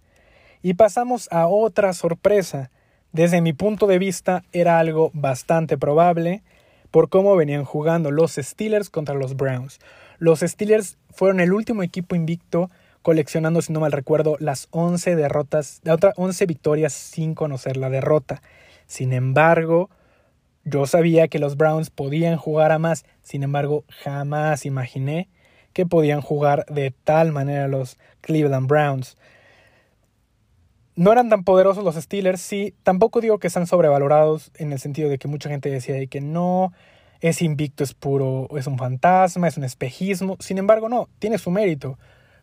Y 0.63 0.75
pasamos 0.75 1.29
a 1.31 1.47
otra 1.47 1.93
sorpresa. 1.93 2.73
Desde 3.13 3.41
mi 3.41 3.53
punto 3.53 3.87
de 3.87 4.01
vista 4.01 4.43
era 4.51 4.81
algo 4.81 5.13
bastante 5.15 5.79
probable 5.79 6.43
por 6.91 7.09
cómo 7.09 7.37
venían 7.37 7.63
jugando 7.63 8.11
los 8.11 8.33
Steelers 8.33 8.91
contra 8.91 9.15
los 9.15 9.37
Browns. 9.37 9.79
Los 10.19 10.41
Steelers 10.41 10.99
fueron 11.11 11.39
el 11.39 11.53
último 11.53 11.85
equipo 11.85 12.17
invicto 12.17 12.71
coleccionando, 13.03 13.63
si 13.63 13.73
no 13.73 13.79
mal 13.79 13.93
recuerdo, 13.93 14.37
las 14.41 14.67
11 14.73 15.15
derrotas, 15.15 15.81
11 16.17 16.47
victorias 16.47 16.93
sin 16.93 17.37
conocer 17.37 17.77
la 17.77 17.89
derrota. 17.89 18.43
Sin 18.93 19.15
embargo, 19.15 19.89
yo 20.65 20.85
sabía 20.85 21.27
que 21.29 21.39
los 21.39 21.57
Browns 21.57 21.89
podían 21.89 22.37
jugar 22.37 22.73
a 22.73 22.79
más, 22.79 23.07
sin 23.23 23.43
embargo, 23.43 23.87
jamás 23.89 24.67
imaginé 24.67 25.31
que 25.73 25.87
podían 25.87 26.21
jugar 26.21 26.67
de 26.67 26.91
tal 26.91 27.33
manera 27.33 27.69
los 27.69 27.97
Cleveland 28.21 28.69
Browns. 28.69 29.17
No 30.95 31.11
eran 31.11 31.31
tan 31.31 31.43
poderosos 31.43 31.83
los 31.85 31.95
Steelers, 31.95 32.43
sí, 32.43 32.75
tampoco 32.83 33.23
digo 33.23 33.39
que 33.39 33.47
están 33.47 33.67
sobrevalorados 33.67 34.53
en 34.57 34.73
el 34.73 34.79
sentido 34.79 35.09
de 35.09 35.17
que 35.17 35.27
mucha 35.27 35.49
gente 35.49 35.71
decía 35.71 36.07
que 36.07 36.21
no, 36.21 36.75
es 37.23 37.41
invicto, 37.41 37.85
es 37.85 37.95
puro, 37.95 38.47
es 38.59 38.67
un 38.67 38.77
fantasma, 38.77 39.49
es 39.49 39.57
un 39.57 39.65
espejismo, 39.65 40.37
sin 40.39 40.59
embargo 40.59 40.91
no, 40.91 41.09
tiene 41.19 41.39
su 41.39 41.51
mérito, 41.51 41.99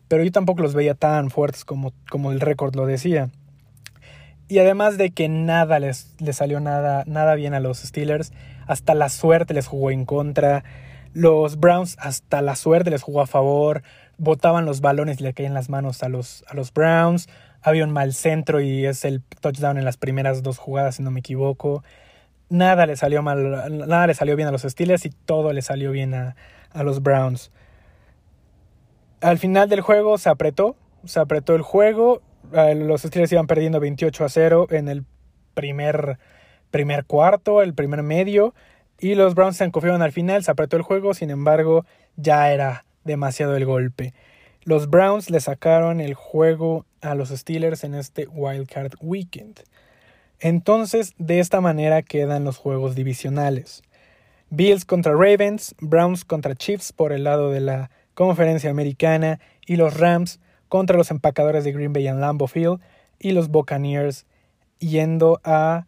pero 0.08 0.24
yo 0.24 0.32
tampoco 0.32 0.62
los 0.62 0.74
veía 0.74 0.96
tan 0.96 1.30
fuertes 1.30 1.64
como, 1.64 1.92
como 2.10 2.32
el 2.32 2.40
récord 2.40 2.74
lo 2.74 2.86
decía. 2.86 3.30
Y 4.50 4.58
además 4.58 4.98
de 4.98 5.12
que 5.12 5.28
nada 5.28 5.78
les, 5.78 6.12
salió 6.32 6.58
nada, 6.58 7.04
nada 7.06 7.36
bien 7.36 7.54
a 7.54 7.60
los 7.60 7.78
Steelers, 7.78 8.32
hasta 8.66 8.96
la 8.96 9.08
suerte 9.08 9.54
les 9.54 9.68
jugó 9.68 9.92
en 9.92 10.04
contra. 10.04 10.64
Los 11.12 11.60
Browns 11.60 11.96
hasta 12.00 12.42
la 12.42 12.56
suerte 12.56 12.90
les 12.90 13.00
jugó 13.00 13.20
a 13.20 13.28
favor. 13.28 13.84
Botaban 14.18 14.64
los 14.64 14.80
balones 14.80 15.20
y 15.20 15.22
le 15.22 15.34
caían 15.34 15.54
las 15.54 15.68
manos 15.68 16.02
a 16.02 16.08
los, 16.08 16.44
a 16.48 16.54
los 16.54 16.72
Browns. 16.72 17.28
Había 17.62 17.84
un 17.84 17.92
mal 17.92 18.12
centro 18.12 18.60
y 18.60 18.86
es 18.86 19.04
el 19.04 19.22
touchdown 19.22 19.78
en 19.78 19.84
las 19.84 19.96
primeras 19.96 20.42
dos 20.42 20.58
jugadas, 20.58 20.96
si 20.96 21.04
no 21.04 21.12
me 21.12 21.20
equivoco. 21.20 21.84
Nada 22.48 22.86
le 22.86 22.96
salió 22.96 23.22
mal, 23.22 23.86
nada 23.86 24.08
le 24.08 24.14
salió 24.14 24.34
bien 24.34 24.48
a 24.48 24.50
los 24.50 24.62
Steelers 24.62 25.06
y 25.06 25.10
todo 25.10 25.52
le 25.52 25.62
salió 25.62 25.92
bien 25.92 26.12
a, 26.12 26.34
a 26.72 26.82
los 26.82 27.04
Browns. 27.04 27.52
Al 29.20 29.38
final 29.38 29.68
del 29.68 29.80
juego 29.80 30.18
se 30.18 30.28
apretó, 30.28 30.74
se 31.04 31.20
apretó 31.20 31.54
el 31.54 31.62
juego 31.62 32.20
los 32.52 33.02
Steelers 33.02 33.32
iban 33.32 33.46
perdiendo 33.46 33.80
28 33.80 34.24
a 34.24 34.28
0 34.28 34.66
en 34.70 34.88
el 34.88 35.04
primer, 35.54 36.18
primer 36.70 37.04
cuarto, 37.04 37.62
el 37.62 37.74
primer 37.74 38.02
medio, 38.02 38.54
y 38.98 39.14
los 39.14 39.34
Browns 39.34 39.56
se 39.56 39.70
confiaron 39.70 40.02
al 40.02 40.12
final, 40.12 40.44
se 40.44 40.50
apretó 40.50 40.76
el 40.76 40.82
juego, 40.82 41.14
sin 41.14 41.30
embargo, 41.30 41.86
ya 42.16 42.52
era 42.52 42.84
demasiado 43.04 43.56
el 43.56 43.64
golpe. 43.64 44.14
Los 44.62 44.90
Browns 44.90 45.30
le 45.30 45.40
sacaron 45.40 46.00
el 46.00 46.14
juego 46.14 46.84
a 47.00 47.14
los 47.14 47.30
Steelers 47.30 47.82
en 47.82 47.94
este 47.94 48.26
Wildcard 48.26 48.92
Weekend. 49.00 49.60
Entonces, 50.38 51.14
de 51.18 51.40
esta 51.40 51.60
manera 51.60 52.02
quedan 52.02 52.44
los 52.44 52.58
juegos 52.58 52.94
divisionales. 52.94 53.82
Bills 54.50 54.84
contra 54.84 55.12
Ravens, 55.12 55.74
Browns 55.80 56.24
contra 56.24 56.54
Chiefs 56.54 56.92
por 56.92 57.12
el 57.12 57.24
lado 57.24 57.50
de 57.50 57.60
la 57.60 57.90
conferencia 58.14 58.70
americana 58.70 59.40
y 59.66 59.76
los 59.76 59.98
Rams 59.98 60.40
contra 60.70 60.96
los 60.96 61.10
empacadores 61.10 61.64
de 61.64 61.72
Green 61.72 61.92
Bay 61.92 62.08
en 62.08 62.20
Lambeau 62.20 62.48
Field 62.48 62.80
y 63.18 63.32
los 63.32 63.48
Buccaneers 63.48 64.24
yendo 64.78 65.40
a 65.44 65.86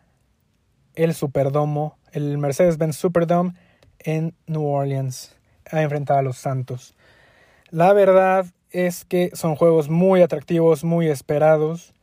el 0.94 1.14
Superdomo, 1.14 1.96
el 2.10 2.36
Mercedes-Benz 2.36 2.96
Superdome 2.96 3.54
en 4.00 4.34
New 4.46 4.66
Orleans 4.66 5.34
a 5.70 5.80
enfrentar 5.80 6.18
a 6.18 6.22
los 6.22 6.36
Santos. 6.36 6.94
La 7.70 7.92
verdad 7.92 8.46
es 8.70 9.04
que 9.04 9.30
son 9.34 9.54
juegos 9.54 9.88
muy 9.88 10.20
atractivos, 10.20 10.82
muy 10.82 11.08
esperados 11.08 11.94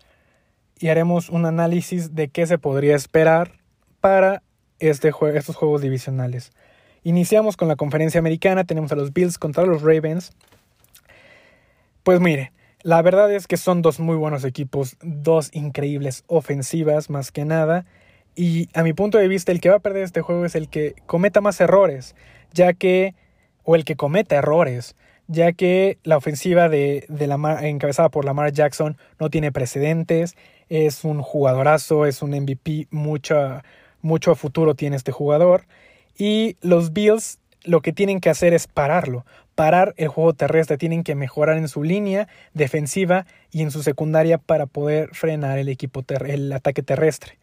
y 0.80 0.88
haremos 0.88 1.30
un 1.30 1.46
análisis 1.46 2.16
de 2.16 2.30
qué 2.30 2.48
se 2.48 2.58
podría 2.58 2.96
esperar 2.96 3.60
para 4.00 4.42
este 4.80 5.12
estos 5.34 5.58
juegos 5.58 5.82
divisionales. 5.82 6.54
Iniciamos 7.04 7.58
con 7.58 7.68
la 7.68 7.76
conferencia 7.76 8.20
americana, 8.20 8.64
tenemos 8.64 8.94
a 8.94 8.96
los 8.96 9.12
Bills 9.12 9.38
contra 9.38 9.66
los 9.66 9.82
Ravens. 9.82 10.32
Pues 12.04 12.22
mire, 12.22 12.54
la 12.84 13.02
verdad 13.02 13.32
es 13.34 13.48
que 13.48 13.58
son 13.58 13.82
dos 13.82 14.00
muy 14.00 14.16
buenos 14.16 14.46
equipos, 14.46 14.96
dos 15.02 15.50
increíbles 15.54 16.24
ofensivas 16.28 17.10
más 17.10 17.32
que 17.32 17.46
nada. 17.46 17.86
Y 18.36 18.70
a 18.74 18.84
mi 18.84 18.94
punto 18.94 19.18
de 19.18 19.28
vista, 19.28 19.52
el 19.52 19.60
que 19.60 19.70
va 19.70 19.78
a 19.78 19.80
perder 19.80 20.04
este 20.04 20.22
juego 20.22 20.46
es 20.46 20.56
el 20.56 20.70
que 20.70 20.96
cometa 21.06 21.42
más 21.42 21.60
errores, 21.60 22.16
ya 22.54 22.74
que, 22.74 23.16
o 23.64 23.76
el 23.76 23.84
que 23.84 23.96
cometa 23.96 24.36
errores, 24.36 24.96
ya 25.28 25.52
que 25.52 25.98
la 26.04 26.18
ofensiva 26.18 26.70
de, 26.70 27.06
de 27.10 27.28
la 27.28 27.36
encabezada 27.68 28.10
por 28.10 28.24
Lamar 28.24 28.54
Jackson 28.54 28.98
no 29.20 29.30
tiene 29.30 29.52
precedentes, 29.52 30.36
es 30.70 31.04
un 31.04 31.22
jugadorazo, 31.22 32.06
es 32.06 32.22
un 32.22 32.32
MVP, 32.32 32.88
mucho, 32.92 33.62
mucho 34.02 34.36
futuro 34.36 34.76
tiene 34.76 34.96
este 34.96 35.12
jugador. 35.12 35.66
Y 36.18 36.56
los 36.62 36.94
Bills 36.94 37.40
lo 37.64 37.82
que 37.82 37.94
tienen 37.94 38.20
que 38.20 38.30
hacer 38.30 38.54
es 38.54 38.68
pararlo, 38.68 39.26
parar 39.60 39.94
el 39.98 40.08
juego 40.08 40.32
terrestre, 40.32 40.78
tienen 40.78 41.04
que 41.04 41.16
mejorar 41.16 41.58
en 41.58 41.68
su 41.68 41.84
línea 41.84 42.30
defensiva 42.54 43.26
y 43.52 43.62
en 43.62 43.72
su 43.72 43.84
secundaria 43.84 44.38
para 44.38 44.68
poder 44.68 45.10
frenar 45.12 45.60
el 45.60 45.68
equipo 45.68 46.02
el 46.26 46.54
ataque 46.54 46.82
terrestre. 46.82 47.40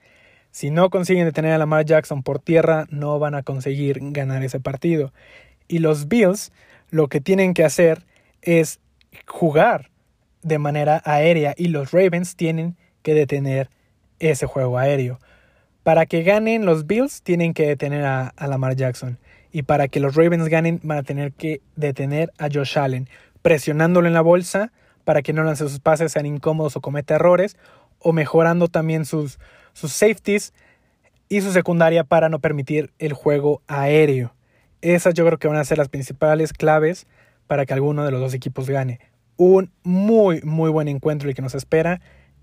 Si 0.51 0.71
no 0.71 0.89
consiguen 0.89 1.27
detener 1.27 1.53
a 1.53 1.59
Lamar 1.59 1.85
Jackson 1.85 2.23
por 2.23 2.39
tierra, 2.39 2.87
no 2.89 3.19
van 3.19 3.35
a 3.35 3.43
conseguir 3.43 3.99
ganar 4.01 4.43
ese 4.43 4.61
partido. 4.61 5.13
Y 5.69 5.81
los 5.81 6.09
Bills 6.09 6.53
lo 6.89 7.09
que 7.09 7.21
tienen 7.21 7.53
que 7.53 7.65
hacer 7.65 8.07
es 8.41 8.81
jugar 9.27 9.91
de 10.41 10.59
manera 10.59 11.03
aérea 11.05 11.53
y 11.55 11.69
los 11.69 11.91
Ravens 11.91 12.35
tienen 12.35 12.79
que 13.03 13.13
detener 13.13 13.69
ese 14.21 14.47
juego 14.47 14.79
aéreo. 14.79 15.19
Para 15.83 16.07
que 16.07 16.23
ganen 16.23 16.65
los 16.65 16.87
Bills 16.87 17.21
tienen 17.21 17.53
que 17.53 17.67
detener 17.67 18.07
a 18.07 18.47
Lamar 18.49 18.75
Jackson. 18.75 19.19
Y 19.53 19.63
para 19.63 19.89
que 19.89 20.01
los 20.01 20.15
Ravens 20.15 20.49
ganen 20.49 20.81
van 20.83 20.99
a 20.99 21.03
tener 21.03 21.33
que 21.33 21.61
detener 21.77 22.33
a 22.39 22.49
Josh 22.53 22.79
Allen, 22.79 23.09
presionándolo 23.43 24.07
en 24.07 24.15
la 24.15 24.21
bolsa 24.21 24.73
para 25.07 25.23
que 25.23 25.33
no 25.33 25.45
lance 25.45 25.69
sus 25.69 25.79
pases, 25.79 26.11
sean 26.11 26.27
incómodos 26.27 26.75
o 26.75 26.81
cometa 26.81 27.15
errores, 27.15 27.57
o 28.01 28.13
mejorando 28.13 28.67
también 28.67 29.05
sus, 29.05 29.39
sus 29.73 29.93
safeties 29.93 30.53
y 31.29 31.41
su 31.43 31.53
secundaria 31.53 32.03
para 32.03 32.29
no 32.29 32.41
permitir 32.41 32.93
el 32.99 33.13
juego 33.13 33.63
aéreo. 33.69 34.35
Esas 34.83 35.15
yo 35.15 35.25
creo 35.25 35.39
que 35.39 35.47
van 35.47 35.59
a 35.59 35.65
ser 35.65 35.79
las 35.79 35.89
principales 35.89 36.53
claves 36.53 37.07
para 37.47 37.67
que 37.67 37.73
alguno 37.73 38.05
de 38.05 38.11
los 38.11 38.21
dos 38.21 38.35
equipos 38.35 38.69
gane. 38.69 38.99
Un 39.37 39.71
muy, 39.85 40.41
muy 40.43 40.71
buen 40.71 40.89
encuentro 40.89 41.29
el 41.29 41.37
que 41.37 41.43
nos 41.43 41.55
espera 41.55 42.01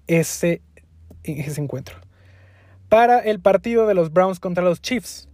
ese, 0.08 0.62
ese 1.24 1.62
encuentro. 1.62 1.98
Para 2.88 3.20
el 3.20 3.42
partido 3.42 3.88
de 3.88 3.94
los 3.94 4.14
Browns 4.14 4.40
contra 4.40 4.64
los 4.64 4.82
Chiefs. 4.82 5.28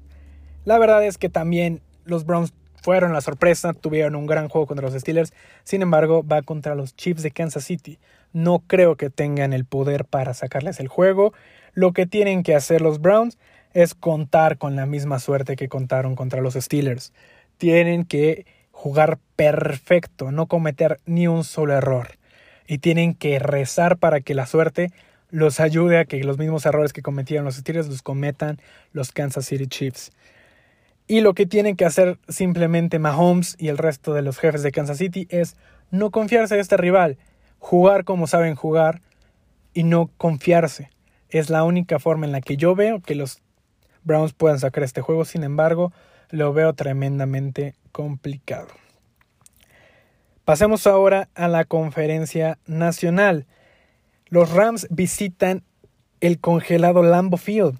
La 0.66 0.78
verdad 0.78 1.06
es 1.06 1.18
que 1.18 1.30
también 1.30 1.82
los 2.06 2.26
Browns 2.26 2.54
fueron 2.82 3.14
la 3.14 3.22
sorpresa, 3.22 3.74
tuvieron 3.74 4.16
un 4.16 4.26
gran 4.26 4.50
juego 4.50 4.68
contra 4.68 4.86
los 4.88 5.00
Steelers, 5.00 5.34
sin 5.64 5.82
embargo 5.82 6.26
va 6.26 6.42
contra 6.42 6.76
los 6.76 6.96
Chiefs 6.96 7.24
de 7.24 7.32
Kansas 7.32 7.66
City. 7.66 8.00
No 8.34 8.60
creo 8.68 8.96
que 8.96 9.10
tengan 9.10 9.54
el 9.54 9.66
poder 9.66 10.06
para 10.06 10.34
sacarles 10.34 10.80
el 10.80 10.88
juego. 10.88 11.34
Lo 11.74 11.94
que 11.94 12.06
tienen 12.06 12.44
que 12.44 12.56
hacer 12.56 12.82
los 12.82 13.02
Browns 13.02 13.38
es 13.74 13.96
contar 13.96 14.58
con 14.58 14.76
la 14.76 14.86
misma 14.86 15.20
suerte 15.20 15.56
que 15.56 15.70
contaron 15.70 16.16
contra 16.16 16.42
los 16.42 16.56
Steelers. 16.56 17.14
Tienen 17.58 18.06
que 18.06 18.46
jugar 18.72 19.20
perfecto, 19.36 20.32
no 20.32 20.48
cometer 20.48 21.00
ni 21.06 21.28
un 21.28 21.44
solo 21.44 21.74
error. 21.74 22.18
Y 22.68 22.78
tienen 22.78 23.14
que 23.14 23.40
rezar 23.40 23.98
para 23.98 24.22
que 24.22 24.36
la 24.36 24.46
suerte 24.46 24.92
los 25.32 25.60
ayude 25.60 26.00
a 26.00 26.06
que 26.06 26.24
los 26.24 26.38
mismos 26.38 26.66
errores 26.66 26.94
que 26.94 27.02
cometieron 27.02 27.46
los 27.46 27.56
Steelers 27.56 27.88
los 27.88 28.02
cometan 28.02 28.60
los 28.94 29.12
Kansas 29.12 29.46
City 29.46 29.68
Chiefs. 29.68 30.12
Y 31.12 31.22
lo 31.22 31.34
que 31.34 31.48
tienen 31.48 31.76
que 31.76 31.86
hacer 31.86 32.20
simplemente 32.28 33.00
Mahomes 33.00 33.56
y 33.58 33.70
el 33.70 33.80
resto 33.80 34.14
de 34.14 34.22
los 34.22 34.38
jefes 34.38 34.62
de 34.62 34.72
Kansas 34.72 35.00
City 35.00 35.26
es 35.32 35.56
no 35.90 36.12
confiarse 36.12 36.54
en 36.54 36.62
este 36.62 36.78
rival, 36.78 37.18
jugar 37.58 38.04
como 38.04 38.28
saben 38.28 38.54
jugar 38.54 39.02
y 39.74 39.86
no 39.86 40.12
confiarse. 40.18 40.92
Es 41.30 41.50
la 41.50 41.64
única 41.64 41.98
forma 41.98 42.28
en 42.28 42.32
la 42.32 42.42
que 42.42 42.58
yo 42.58 42.76
veo 42.76 43.02
que 43.02 43.16
los 43.16 43.42
Browns 44.04 44.34
puedan 44.34 44.60
sacar 44.60 44.84
este 44.84 45.02
juego. 45.02 45.26
Sin 45.26 45.44
embargo, 45.44 45.92
lo 46.30 46.54
veo 46.54 46.74
tremendamente 46.74 47.74
complicado. 47.92 48.68
Pasemos 50.46 50.86
ahora 50.86 51.28
a 51.34 51.48
la 51.48 51.66
conferencia 51.66 52.60
nacional. 52.68 53.48
Los 54.28 54.52
Rams 54.52 54.86
visitan 54.92 55.64
el 56.22 56.40
congelado 56.40 57.02
Lambo 57.02 57.38
Field 57.38 57.80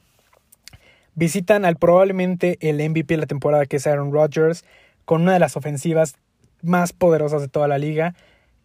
visitan 1.16 1.66
al 1.66 1.78
probablemente 1.78 2.58
el 2.62 2.78
MVP 2.90 3.16
de 3.16 3.22
la 3.22 3.26
temporada 3.26 3.66
que 3.66 3.78
es 3.78 3.88
Aaron 3.88 4.12
Rodgers, 4.12 4.66
con 5.06 5.24
una 5.24 5.34
de 5.34 5.40
las 5.40 5.58
ofensivas 5.58 6.16
más 6.62 6.94
poderosas 6.94 7.42
de 7.42 7.48
toda 7.48 7.68
la 7.68 7.78
liga, 7.78 8.16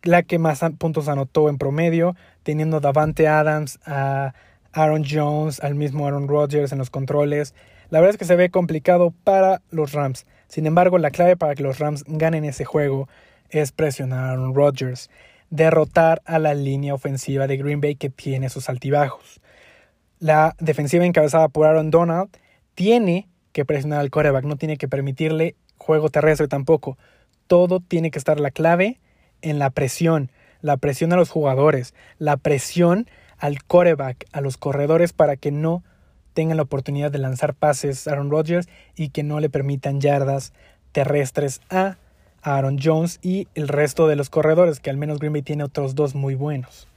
la 0.03 0.23
que 0.23 0.39
más 0.39 0.61
puntos 0.79 1.09
anotó 1.09 1.49
en 1.49 1.59
promedio, 1.59 2.15
teniendo 2.43 2.81
Davante 2.81 3.29
Adams, 3.29 3.79
a 3.87 4.35
Aaron 4.73 5.05
Jones, 5.09 5.61
al 5.61 5.75
mismo 5.75 6.07
Aaron 6.07 6.29
Rodgers 6.29 6.73
en 6.73 6.79
los 6.79 6.91
controles. 6.91 7.55
La 7.91 8.01
verdad 8.01 8.15
es 8.15 8.19
que 8.19 8.25
se 8.25 8.37
ve 8.37 8.51
complicado 8.51 9.15
para 9.25 9.63
los 9.71 9.93
Rams. 9.93 10.27
Sin 10.49 10.67
embargo, 10.67 10.99
la 10.99 11.11
clave 11.11 11.37
para 11.37 11.55
que 11.55 11.63
los 11.63 11.79
Rams 11.79 12.05
ganen 12.07 12.45
ese 12.45 12.65
juego 12.65 13.09
es 13.51 13.73
presionar 13.73 14.25
a 14.25 14.31
Aaron 14.33 14.55
Rodgers, 14.55 15.11
derrotar 15.51 16.23
a 16.25 16.39
la 16.39 16.55
línea 16.55 16.95
ofensiva 16.95 17.47
de 17.47 17.57
Green 17.57 17.81
Bay 17.81 17.95
que 17.95 18.11
tiene 18.11 18.51
sus 18.51 18.69
altibajos. 18.69 19.41
La 20.25 20.57
defensiva 20.59 21.05
encabezada 21.05 21.49
por 21.49 21.67
Aaron 21.67 21.91
Donald 21.91 22.31
tiene 22.75 23.29
que 23.53 23.67
presionar 23.67 24.01
al 24.01 24.09
coreback, 24.09 24.47
no 24.47 24.57
tiene 24.57 24.79
que 24.79 24.89
permitirle 24.89 25.55
juego 25.77 26.09
terrestre 26.09 26.49
tampoco. 26.49 26.97
Todo 27.47 27.81
tiene 27.81 28.11
que 28.11 28.19
estar 28.19 28.41
la 28.41 28.51
clave 28.51 29.01
en 29.43 29.59
la 29.59 29.69
presión, 29.69 30.31
la 30.63 30.79
presión 30.79 31.13
a 31.13 31.17
los 31.17 31.29
jugadores, 31.29 31.93
la 32.17 32.39
presión 32.39 33.07
al 33.37 33.63
coreback, 33.65 34.25
a 34.33 34.41
los 34.41 34.57
corredores 34.57 35.13
para 35.13 35.37
que 35.37 35.51
no 35.51 35.85
tengan 36.33 36.57
la 36.57 36.63
oportunidad 36.63 37.11
de 37.11 37.19
lanzar 37.19 37.53
pases 37.53 38.09
a 38.09 38.13
Aaron 38.13 38.31
Rodgers 38.31 38.67
y 38.97 39.11
que 39.11 39.25
no 39.25 39.41
le 39.41 39.51
permitan 39.51 40.01
yardas 40.01 40.55
terrestres 40.93 41.61
a 41.69 41.99
Aaron 42.41 42.79
Jones 42.83 43.19
y 43.21 43.47
el 43.55 43.69
resto 43.69 44.09
de 44.09 44.17
los 44.17 44.31
corredores, 44.31 44.81
que 44.81 44.89
al 44.89 44.97
menos 44.97 45.19
Green 45.19 45.35
Bay 45.35 45.43
tiene 45.43 45.65
otros 45.65 45.95
dos 45.95 46.15
muy 46.15 46.35
buenos. 46.35 46.89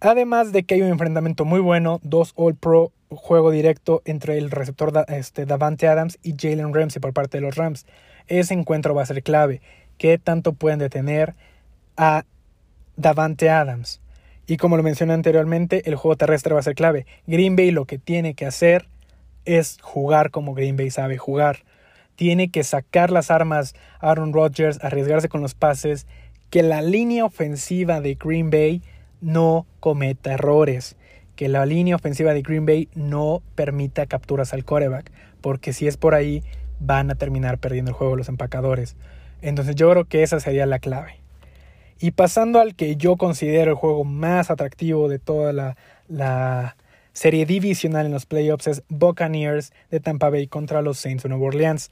Además 0.00 0.52
de 0.52 0.62
que 0.62 0.76
hay 0.76 0.82
un 0.82 0.90
enfrentamiento 0.90 1.44
muy 1.44 1.58
bueno, 1.60 2.00
dos 2.04 2.32
All 2.36 2.54
Pro, 2.54 2.92
juego 3.08 3.50
directo 3.50 4.02
entre 4.04 4.38
el 4.38 4.50
receptor 4.50 4.92
este, 5.08 5.44
Davante 5.44 5.88
Adams 5.88 6.18
y 6.22 6.34
Jalen 6.38 6.72
Ramsey 6.72 7.00
por 7.00 7.12
parte 7.12 7.38
de 7.38 7.40
los 7.40 7.56
Rams. 7.56 7.84
Ese 8.28 8.54
encuentro 8.54 8.94
va 8.94 9.02
a 9.02 9.06
ser 9.06 9.22
clave. 9.22 9.60
¿Qué 9.96 10.18
tanto 10.18 10.52
pueden 10.52 10.78
detener 10.78 11.34
a 11.96 12.24
Davante 12.96 13.50
Adams? 13.50 14.00
Y 14.46 14.56
como 14.56 14.76
lo 14.76 14.82
mencioné 14.82 15.14
anteriormente, 15.14 15.82
el 15.88 15.96
juego 15.96 16.16
terrestre 16.16 16.54
va 16.54 16.60
a 16.60 16.62
ser 16.62 16.76
clave. 16.76 17.06
Green 17.26 17.56
Bay 17.56 17.70
lo 17.72 17.84
que 17.84 17.98
tiene 17.98 18.34
que 18.34 18.46
hacer 18.46 18.88
es 19.44 19.78
jugar 19.82 20.30
como 20.30 20.54
Green 20.54 20.76
Bay 20.76 20.90
sabe 20.90 21.18
jugar. 21.18 21.64
Tiene 22.14 22.50
que 22.50 22.62
sacar 22.62 23.10
las 23.10 23.30
armas 23.30 23.74
Aaron 24.00 24.32
Rodgers, 24.32 24.78
arriesgarse 24.82 25.28
con 25.28 25.40
los 25.40 25.54
pases, 25.54 26.06
que 26.50 26.62
la 26.62 26.82
línea 26.82 27.24
ofensiva 27.24 28.00
de 28.00 28.14
Green 28.14 28.50
Bay 28.50 28.82
no 29.20 29.66
cometa 29.80 30.32
errores, 30.32 30.96
que 31.36 31.48
la 31.48 31.66
línea 31.66 31.96
ofensiva 31.96 32.34
de 32.34 32.42
Green 32.42 32.66
Bay 32.66 32.88
no 32.94 33.42
permita 33.54 34.06
capturas 34.06 34.52
al 34.52 34.64
coreback, 34.64 35.12
porque 35.40 35.72
si 35.72 35.86
es 35.86 35.96
por 35.96 36.14
ahí 36.14 36.42
van 36.80 37.10
a 37.10 37.14
terminar 37.14 37.58
perdiendo 37.58 37.90
el 37.90 37.96
juego 37.96 38.16
los 38.16 38.28
empacadores. 38.28 38.96
Entonces 39.40 39.76
yo 39.76 39.90
creo 39.90 40.04
que 40.04 40.22
esa 40.22 40.40
sería 40.40 40.66
la 40.66 40.78
clave. 40.78 41.20
Y 42.00 42.12
pasando 42.12 42.60
al 42.60 42.74
que 42.74 42.96
yo 42.96 43.16
considero 43.16 43.72
el 43.72 43.76
juego 43.76 44.04
más 44.04 44.50
atractivo 44.50 45.08
de 45.08 45.18
toda 45.18 45.52
la, 46.08 46.76
serie 47.12 47.46
divisional 47.46 48.06
en 48.06 48.12
los 48.12 48.26
playoffs 48.26 48.68
es 48.68 48.82
Buccaneers 48.88 49.72
de 49.90 49.98
Tampa 49.98 50.30
Bay 50.30 50.46
contra 50.46 50.82
los 50.82 50.98
Saints 50.98 51.24
de 51.24 51.28
Nueva 51.28 51.46
Orleans. 51.46 51.90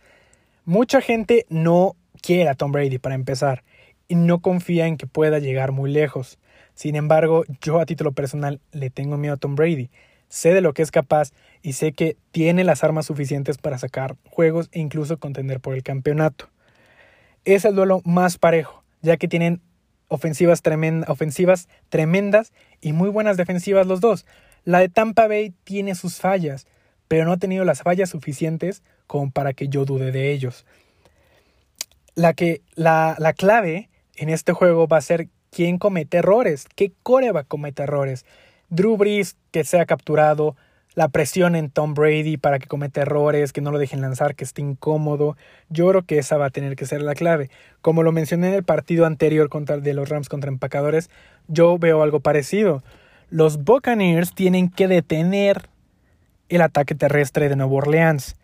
Mucha 0.65 1.01
gente 1.01 1.47
no 1.49 1.97
quiere 2.23 2.49
a 2.49 2.55
Tom 2.55 2.71
Brady 2.71 2.99
para 2.99 3.17
empezar 3.17 3.65
y 4.07 4.15
no 4.15 4.39
confía 4.39 4.87
en 4.87 4.97
que 4.97 5.09
pueda 5.09 5.41
llegar 5.41 5.73
muy 5.73 5.91
lejos. 5.91 6.39
Sin 6.77 6.95
embargo, 6.95 7.45
yo 7.63 7.81
a 7.81 7.87
título 7.87 8.13
personal 8.13 8.61
le 8.71 8.91
tengo 8.91 9.17
miedo 9.17 9.35
a 9.35 9.39
Tom 9.39 9.57
Brady. 9.57 9.89
Sé 10.29 10.53
de 10.53 10.61
lo 10.61 10.75
que 10.75 10.83
es 10.83 10.91
capaz 10.91 11.33
y 11.63 11.73
sé 11.73 11.93
que 11.93 12.19
tiene 12.33 12.65
las 12.65 12.85
armas 12.85 13.07
suficientes 13.07 13.57
para 13.57 13.79
sacar 13.79 14.17
juegos 14.29 14.69
e 14.73 14.81
incluso 14.81 15.19
contender 15.19 15.59
por 15.59 15.75
el 15.75 15.83
campeonato. 15.83 16.51
Es 17.47 17.65
el 17.65 17.75
duelo 17.75 18.03
más 18.05 18.37
parejo, 18.37 18.85
ya 19.01 19.17
que 19.17 19.27
tienen 19.27 19.63
ofensivas, 20.09 20.63
ofensivas 21.09 21.67
tremendas 21.89 22.53
y 22.83 22.93
muy 22.93 23.09
buenas 23.09 23.39
defensivas 23.39 23.87
los 23.87 24.03
dos. 24.03 24.27
La 24.65 24.81
de 24.81 24.91
Tampa 24.91 25.29
Bay 25.29 25.55
tiene 25.65 25.95
sus 25.95 26.19
fallas, 26.19 26.67
pero 27.09 27.25
no 27.25 27.33
ha 27.33 27.39
tenido 27.39 27.65
las 27.65 27.81
fallas 27.81 28.11
suficientes 28.11 28.83
como 29.07 29.31
para 29.31 29.55
que 29.55 29.69
yo 29.69 29.87
dude 29.87 30.13
de 30.13 30.31
ellos. 30.31 30.67
La, 32.15 32.35
que, 32.35 32.61
la, 32.75 33.17
la 33.19 33.33
clave 33.33 33.89
en 34.15 34.29
este 34.29 34.53
juego 34.53 34.87
va 34.87 34.99
a 34.99 35.03
ser 35.03 35.29
quién 35.57 35.79
comete 35.79 36.19
errores, 36.19 36.67
qué 36.75 36.93
va 37.33 37.43
comete 37.43 37.85
errores. 37.85 38.27
Drew 38.69 38.99
Brees 38.99 39.39
que 39.53 39.65
sea 39.65 39.87
capturado, 39.87 40.55
la 40.95 41.09
presión 41.09 41.57
en 41.57 41.71
Tom 41.71 41.95
Brady 41.95 42.37
para 42.37 42.59
que 42.59 42.67
cometa 42.67 43.01
errores, 43.01 43.55
que 43.55 43.63
no 43.63 43.71
lo 43.71 43.79
dejen 43.79 44.03
lanzar, 44.03 44.35
que 44.35 44.45
esté 44.45 44.61
incómodo. 44.61 45.35
Yo 45.71 45.89
creo 45.89 46.03
que 46.03 46.19
esa 46.19 46.37
va 46.37 46.47
a 46.47 46.51
tener 46.51 46.77
que 46.77 46.85
ser 46.85 47.01
la 47.01 47.15
clave. 47.15 47.49
Como 47.81 48.03
lo 48.03 48.13
mencioné 48.13 48.49
en 48.49 48.55
el 48.55 48.65
partido 48.65 49.07
anterior 49.07 49.49
contra 49.49 49.79
de 49.79 49.95
los 49.95 50.11
Rams 50.11 50.29
contra 50.29 50.51
empacadores, 50.51 51.09
yo 51.49 51.79
veo 51.79 52.03
algo 52.03 52.21
parecido. 52.21 52.83
Los 53.31 53.65
Buccaneers 53.65 54.35
tienen 54.35 54.69
que 54.69 54.89
detener 54.89 55.71
el 56.51 56.61
ataque 56.61 56.95
terrestre 56.95 57.49
de 57.49 57.57
Nueva 57.57 57.73
Orleans. 57.73 58.37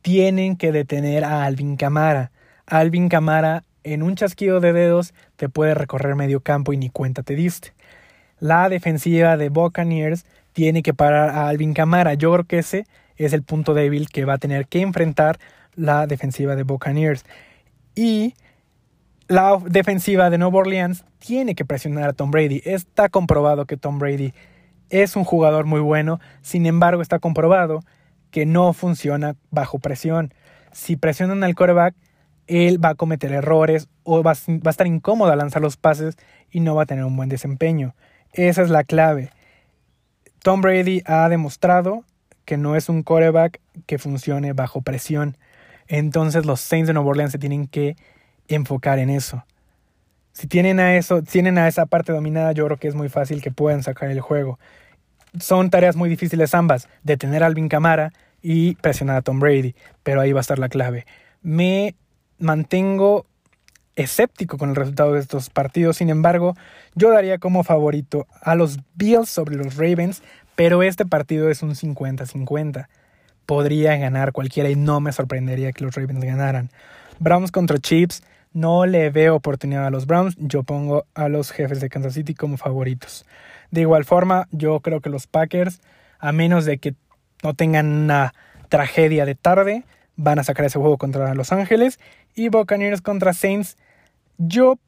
Tienen 0.00 0.56
que 0.56 0.72
detener 0.72 1.24
a 1.24 1.44
Alvin 1.44 1.76
Camara. 1.76 2.30
Alvin 2.64 3.10
Camara 3.10 3.64
en 3.84 4.02
un 4.02 4.16
chasquido 4.16 4.60
de 4.60 4.72
dedos 4.72 5.14
te 5.36 5.48
puede 5.48 5.74
recorrer 5.74 6.16
medio 6.16 6.40
campo 6.40 6.72
y 6.72 6.76
ni 6.76 6.90
cuenta 6.90 7.22
te 7.22 7.34
diste. 7.34 7.72
La 8.40 8.68
defensiva 8.68 9.36
de 9.36 9.48
Buccaneers 9.48 10.26
tiene 10.52 10.82
que 10.82 10.94
parar 10.94 11.30
a 11.30 11.48
Alvin 11.48 11.74
Kamara. 11.74 12.14
Yo 12.14 12.32
creo 12.32 12.44
que 12.44 12.58
ese 12.58 12.86
es 13.16 13.32
el 13.32 13.42
punto 13.42 13.74
débil 13.74 14.08
que 14.08 14.24
va 14.24 14.34
a 14.34 14.38
tener 14.38 14.66
que 14.66 14.80
enfrentar 14.80 15.38
la 15.74 16.06
defensiva 16.06 16.56
de 16.56 16.62
Buccaneers. 16.64 17.24
Y 17.94 18.34
la 19.28 19.58
defensiva 19.64 20.30
de 20.30 20.38
Nueva 20.38 20.58
Orleans 20.58 21.04
tiene 21.18 21.54
que 21.54 21.64
presionar 21.64 22.08
a 22.08 22.12
Tom 22.12 22.30
Brady. 22.30 22.60
Está 22.64 23.08
comprobado 23.08 23.66
que 23.66 23.76
Tom 23.76 23.98
Brady 23.98 24.34
es 24.90 25.16
un 25.16 25.24
jugador 25.24 25.64
muy 25.64 25.80
bueno, 25.80 26.20
sin 26.42 26.66
embargo 26.66 27.02
está 27.02 27.18
comprobado 27.18 27.80
que 28.30 28.46
no 28.46 28.72
funciona 28.72 29.36
bajo 29.50 29.78
presión. 29.78 30.34
Si 30.72 30.96
presionan 30.96 31.42
al 31.44 31.54
quarterback, 31.54 31.94
él 32.46 32.82
va 32.82 32.90
a 32.90 32.94
cometer 32.94 33.32
errores 33.32 33.88
o 34.02 34.22
va, 34.22 34.32
a 34.32 34.70
estar 34.70 34.86
incómodo 34.86 35.32
a 35.32 35.36
lanzar 35.36 35.62
los 35.62 35.76
pases 35.76 36.16
y 36.50 36.60
no 36.60 36.74
va 36.74 36.82
a 36.82 36.86
tener 36.86 37.04
un 37.04 37.16
buen 37.16 37.28
desempeño. 37.28 37.94
Esa 38.32 38.62
es 38.62 38.70
la 38.70 38.84
clave. 38.84 39.30
Tom 40.42 40.60
Brady 40.60 41.02
ha 41.06 41.28
demostrado 41.28 42.04
que 42.44 42.56
no 42.56 42.76
es 42.76 42.88
un 42.88 43.02
quarterback 43.02 43.60
que 43.86 43.98
funcione 43.98 44.52
bajo 44.52 44.82
presión. 44.82 45.36
Entonces 45.88 46.44
los 46.44 46.60
Saints 46.60 46.86
de 46.88 46.94
Nueva 46.94 47.10
Orleans 47.10 47.32
se 47.32 47.38
tienen 47.38 47.66
que 47.66 47.96
enfocar 48.48 48.98
en 48.98 49.10
eso. 49.10 49.44
Si 50.32 50.46
tienen 50.46 50.80
a 50.80 50.96
eso, 50.96 51.22
tienen 51.22 51.58
a 51.58 51.68
esa 51.68 51.86
parte 51.86 52.12
dominada, 52.12 52.52
yo 52.52 52.66
creo 52.66 52.76
que 52.76 52.88
es 52.88 52.94
muy 52.94 53.08
fácil 53.08 53.40
que 53.40 53.52
puedan 53.52 53.82
sacar 53.82 54.10
el 54.10 54.20
juego. 54.20 54.58
Son 55.38 55.70
tareas 55.70 55.96
muy 55.96 56.08
difíciles 56.08 56.54
ambas, 56.54 56.88
detener 57.02 57.42
a 57.42 57.46
Alvin 57.46 57.68
Kamara 57.68 58.12
y 58.42 58.74
presionar 58.76 59.16
a 59.16 59.22
Tom 59.22 59.40
Brady, 59.40 59.74
pero 60.02 60.20
ahí 60.20 60.32
va 60.32 60.40
a 60.40 60.42
estar 60.42 60.58
la 60.58 60.68
clave. 60.68 61.06
Me 61.40 61.94
mantengo 62.38 63.26
escéptico 63.96 64.58
con 64.58 64.70
el 64.70 64.76
resultado 64.76 65.12
de 65.12 65.20
estos 65.20 65.50
partidos. 65.50 65.98
Sin 65.98 66.10
embargo, 66.10 66.54
yo 66.94 67.10
daría 67.10 67.38
como 67.38 67.64
favorito 67.64 68.26
a 68.40 68.54
los 68.54 68.78
Bills 68.94 69.28
sobre 69.28 69.56
los 69.56 69.76
Ravens, 69.76 70.22
pero 70.56 70.82
este 70.82 71.06
partido 71.06 71.50
es 71.50 71.62
un 71.62 71.74
50-50. 71.74 72.88
Podría 73.46 73.96
ganar 73.96 74.32
cualquiera 74.32 74.70
y 74.70 74.76
no 74.76 75.00
me 75.00 75.12
sorprendería 75.12 75.72
que 75.72 75.84
los 75.84 75.94
Ravens 75.94 76.24
ganaran. 76.24 76.70
Browns 77.18 77.52
contra 77.52 77.78
Chiefs, 77.78 78.22
no 78.52 78.86
le 78.86 79.10
veo 79.10 79.34
oportunidad 79.34 79.86
a 79.86 79.90
los 79.90 80.06
Browns, 80.06 80.36
yo 80.38 80.62
pongo 80.62 81.06
a 81.14 81.28
los 81.28 81.50
jefes 81.50 81.80
de 81.80 81.88
Kansas 81.88 82.14
City 82.14 82.34
como 82.34 82.56
favoritos. 82.56 83.26
De 83.70 83.82
igual 83.82 84.04
forma, 84.04 84.46
yo 84.52 84.80
creo 84.80 85.00
que 85.00 85.10
los 85.10 85.26
Packers, 85.26 85.80
a 86.20 86.32
menos 86.32 86.64
de 86.64 86.78
que 86.78 86.94
no 87.42 87.54
tengan 87.54 87.88
una 87.88 88.32
tragedia 88.68 89.26
de 89.26 89.34
tarde, 89.34 89.84
van 90.16 90.38
a 90.38 90.44
sacar 90.44 90.66
ese 90.66 90.78
juego 90.78 90.98
contra 90.98 91.34
Los 91.34 91.52
Ángeles 91.52 91.98
y 92.34 92.48
Buccaneers 92.48 93.00
contra 93.00 93.32
Saints. 93.32 93.76
Yo 94.38 94.78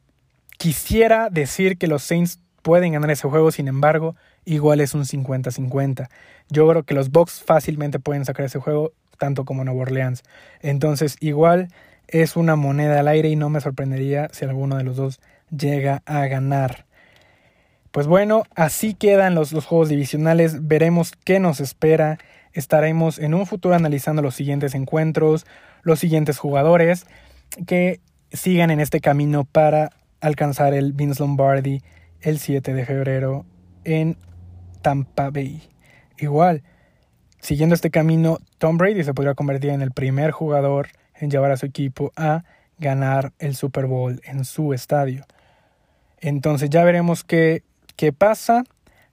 quisiera 0.59 1.29
decir 1.31 1.79
que 1.79 1.87
los 1.87 2.03
Saints 2.03 2.41
pueden 2.63 2.93
ganar 2.93 3.11
ese 3.11 3.29
juego, 3.29 3.51
sin 3.53 3.69
embargo, 3.69 4.17
igual 4.45 4.81
es 4.81 4.95
un 4.95 5.05
50-50. 5.05 6.09
Yo 6.49 6.69
creo 6.69 6.83
que 6.83 6.95
los 6.95 7.11
Bucks 7.11 7.43
fácilmente 7.45 7.99
pueden 7.99 8.25
sacar 8.25 8.47
ese 8.47 8.59
juego, 8.59 8.93
tanto 9.19 9.45
como 9.45 9.65
Nueva 9.65 9.83
Orleans. 9.83 10.25
Entonces, 10.61 11.17
igual 11.21 11.69
es 12.09 12.37
una 12.37 12.57
moneda 12.57 13.01
al 13.01 13.09
aire 13.09 13.29
y 13.29 13.37
no 13.37 13.51
me 13.51 13.61
sorprendería 13.61 14.29
si 14.33 14.45
alguno 14.45 14.77
de 14.77 14.85
los 14.85 14.97
dos 14.97 15.21
llega 15.57 16.03
a 16.07 16.27
ganar. 16.27 16.87
Pues 17.91 18.07
bueno, 18.07 18.45
así 18.55 18.95
quedan 18.95 19.35
los, 19.35 19.53
los 19.53 19.65
juegos 19.65 19.89
divisionales. 19.89 20.67
Veremos 20.67 21.13
qué 21.25 21.41
nos 21.41 21.61
espera 21.61 22.19
estaremos 22.59 23.19
en 23.19 23.35
un 23.35 23.47
futuro 23.47 23.75
analizando 23.75 24.23
los 24.23 24.35
siguientes 24.35 24.75
encuentros, 24.75 25.47
los 25.83 25.99
siguientes 25.99 26.39
jugadores 26.39 27.07
que 27.67 28.01
sigan 28.33 28.71
en 28.71 28.81
este 28.81 29.01
camino 29.01 29.45
para 29.45 29.91
alcanzar 30.21 30.75
el 30.75 30.93
Vince 30.93 31.23
Lombardi 31.23 31.83
el 32.21 32.39
7 32.39 32.75
de 32.75 32.85
febrero 32.85 33.45
en 33.85 34.17
Tampa 34.83 35.31
Bay. 35.31 35.63
Igual, 36.19 36.63
siguiendo 37.41 37.75
este 37.75 37.91
camino, 37.91 38.39
Tom 38.59 38.79
Brady 38.79 39.05
se 39.05 39.15
podría 39.15 39.35
convertir 39.35 39.71
en 39.71 39.83
el 39.83 39.93
primer 39.93 40.31
jugador 40.31 40.89
en 41.15 41.31
llevar 41.31 41.51
a 41.51 41.57
su 41.57 41.67
equipo 41.67 42.13
a 42.17 42.45
ganar 42.79 43.33
el 43.39 43.55
Super 43.55 43.87
Bowl 43.87 44.21
en 44.25 44.45
su 44.45 44.73
estadio. 44.73 45.25
Entonces 46.21 46.71
ya 46.71 46.85
veremos 46.85 47.25
qué, 47.25 47.63
qué 47.97 48.13
pasa. 48.13 48.65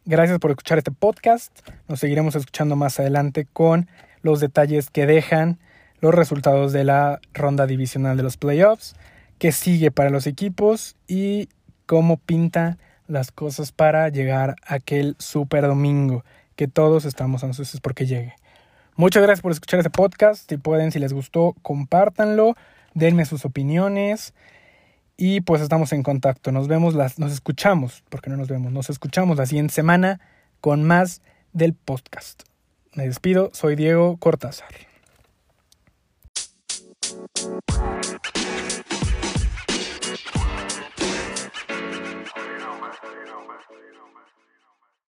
Gracias 0.05 0.37
por 0.39 0.51
escuchar 0.51 0.77
este 0.79 0.91
podcast. 0.91 1.57
Nos 1.87 2.01
seguiremos 2.01 2.35
escuchando 2.35 2.75
más 2.75 2.99
adelante 2.99 3.47
con 3.51 3.87
los 4.21 4.41
detalles 4.41 4.89
que 4.89 5.05
dejan 5.05 5.59
los 6.01 6.13
resultados 6.13 6.73
de 6.73 6.83
la 6.83 7.21
ronda 7.33 7.67
divisional 7.67 8.17
de 8.17 8.23
los 8.23 8.35
playoffs, 8.35 8.97
qué 9.39 9.53
sigue 9.53 9.91
para 9.91 10.09
los 10.09 10.27
equipos 10.27 10.97
y 11.07 11.47
cómo 11.85 12.17
pinta 12.17 12.77
las 13.07 13.31
cosas 13.31 13.71
para 13.71 14.09
llegar 14.09 14.55
a 14.65 14.73
aquel 14.73 15.15
super 15.19 15.65
domingo 15.67 16.25
que 16.57 16.67
todos 16.67 17.05
estamos 17.05 17.45
ansiosos 17.45 17.79
porque 17.79 18.05
llegue. 18.05 18.35
Muchas 18.97 19.23
gracias 19.23 19.41
por 19.41 19.53
escuchar 19.53 19.79
este 19.79 19.89
podcast. 19.89 20.49
Si 20.49 20.57
pueden, 20.57 20.91
si 20.91 20.99
les 20.99 21.13
gustó, 21.13 21.55
compártanlo, 21.61 22.57
denme 22.93 23.23
sus 23.23 23.45
opiniones. 23.45 24.33
Y 25.17 25.41
pues 25.41 25.61
estamos 25.61 25.93
en 25.93 26.03
contacto. 26.03 26.51
Nos 26.51 26.67
vemos, 26.67 26.95
las, 26.95 27.19
nos 27.19 27.31
escuchamos, 27.31 28.03
porque 28.09 28.29
no 28.29 28.37
nos 28.37 28.47
vemos, 28.47 28.71
nos 28.71 28.89
escuchamos 28.89 29.37
la 29.37 29.45
siguiente 29.45 29.73
semana 29.73 30.19
con 30.59 30.83
más 30.83 31.21
del 31.51 31.73
podcast. 31.73 32.43
Me 32.93 33.05
despido, 33.07 33.51
soy 33.53 33.75
Diego 33.75 34.17
Cortázar. 34.17 34.69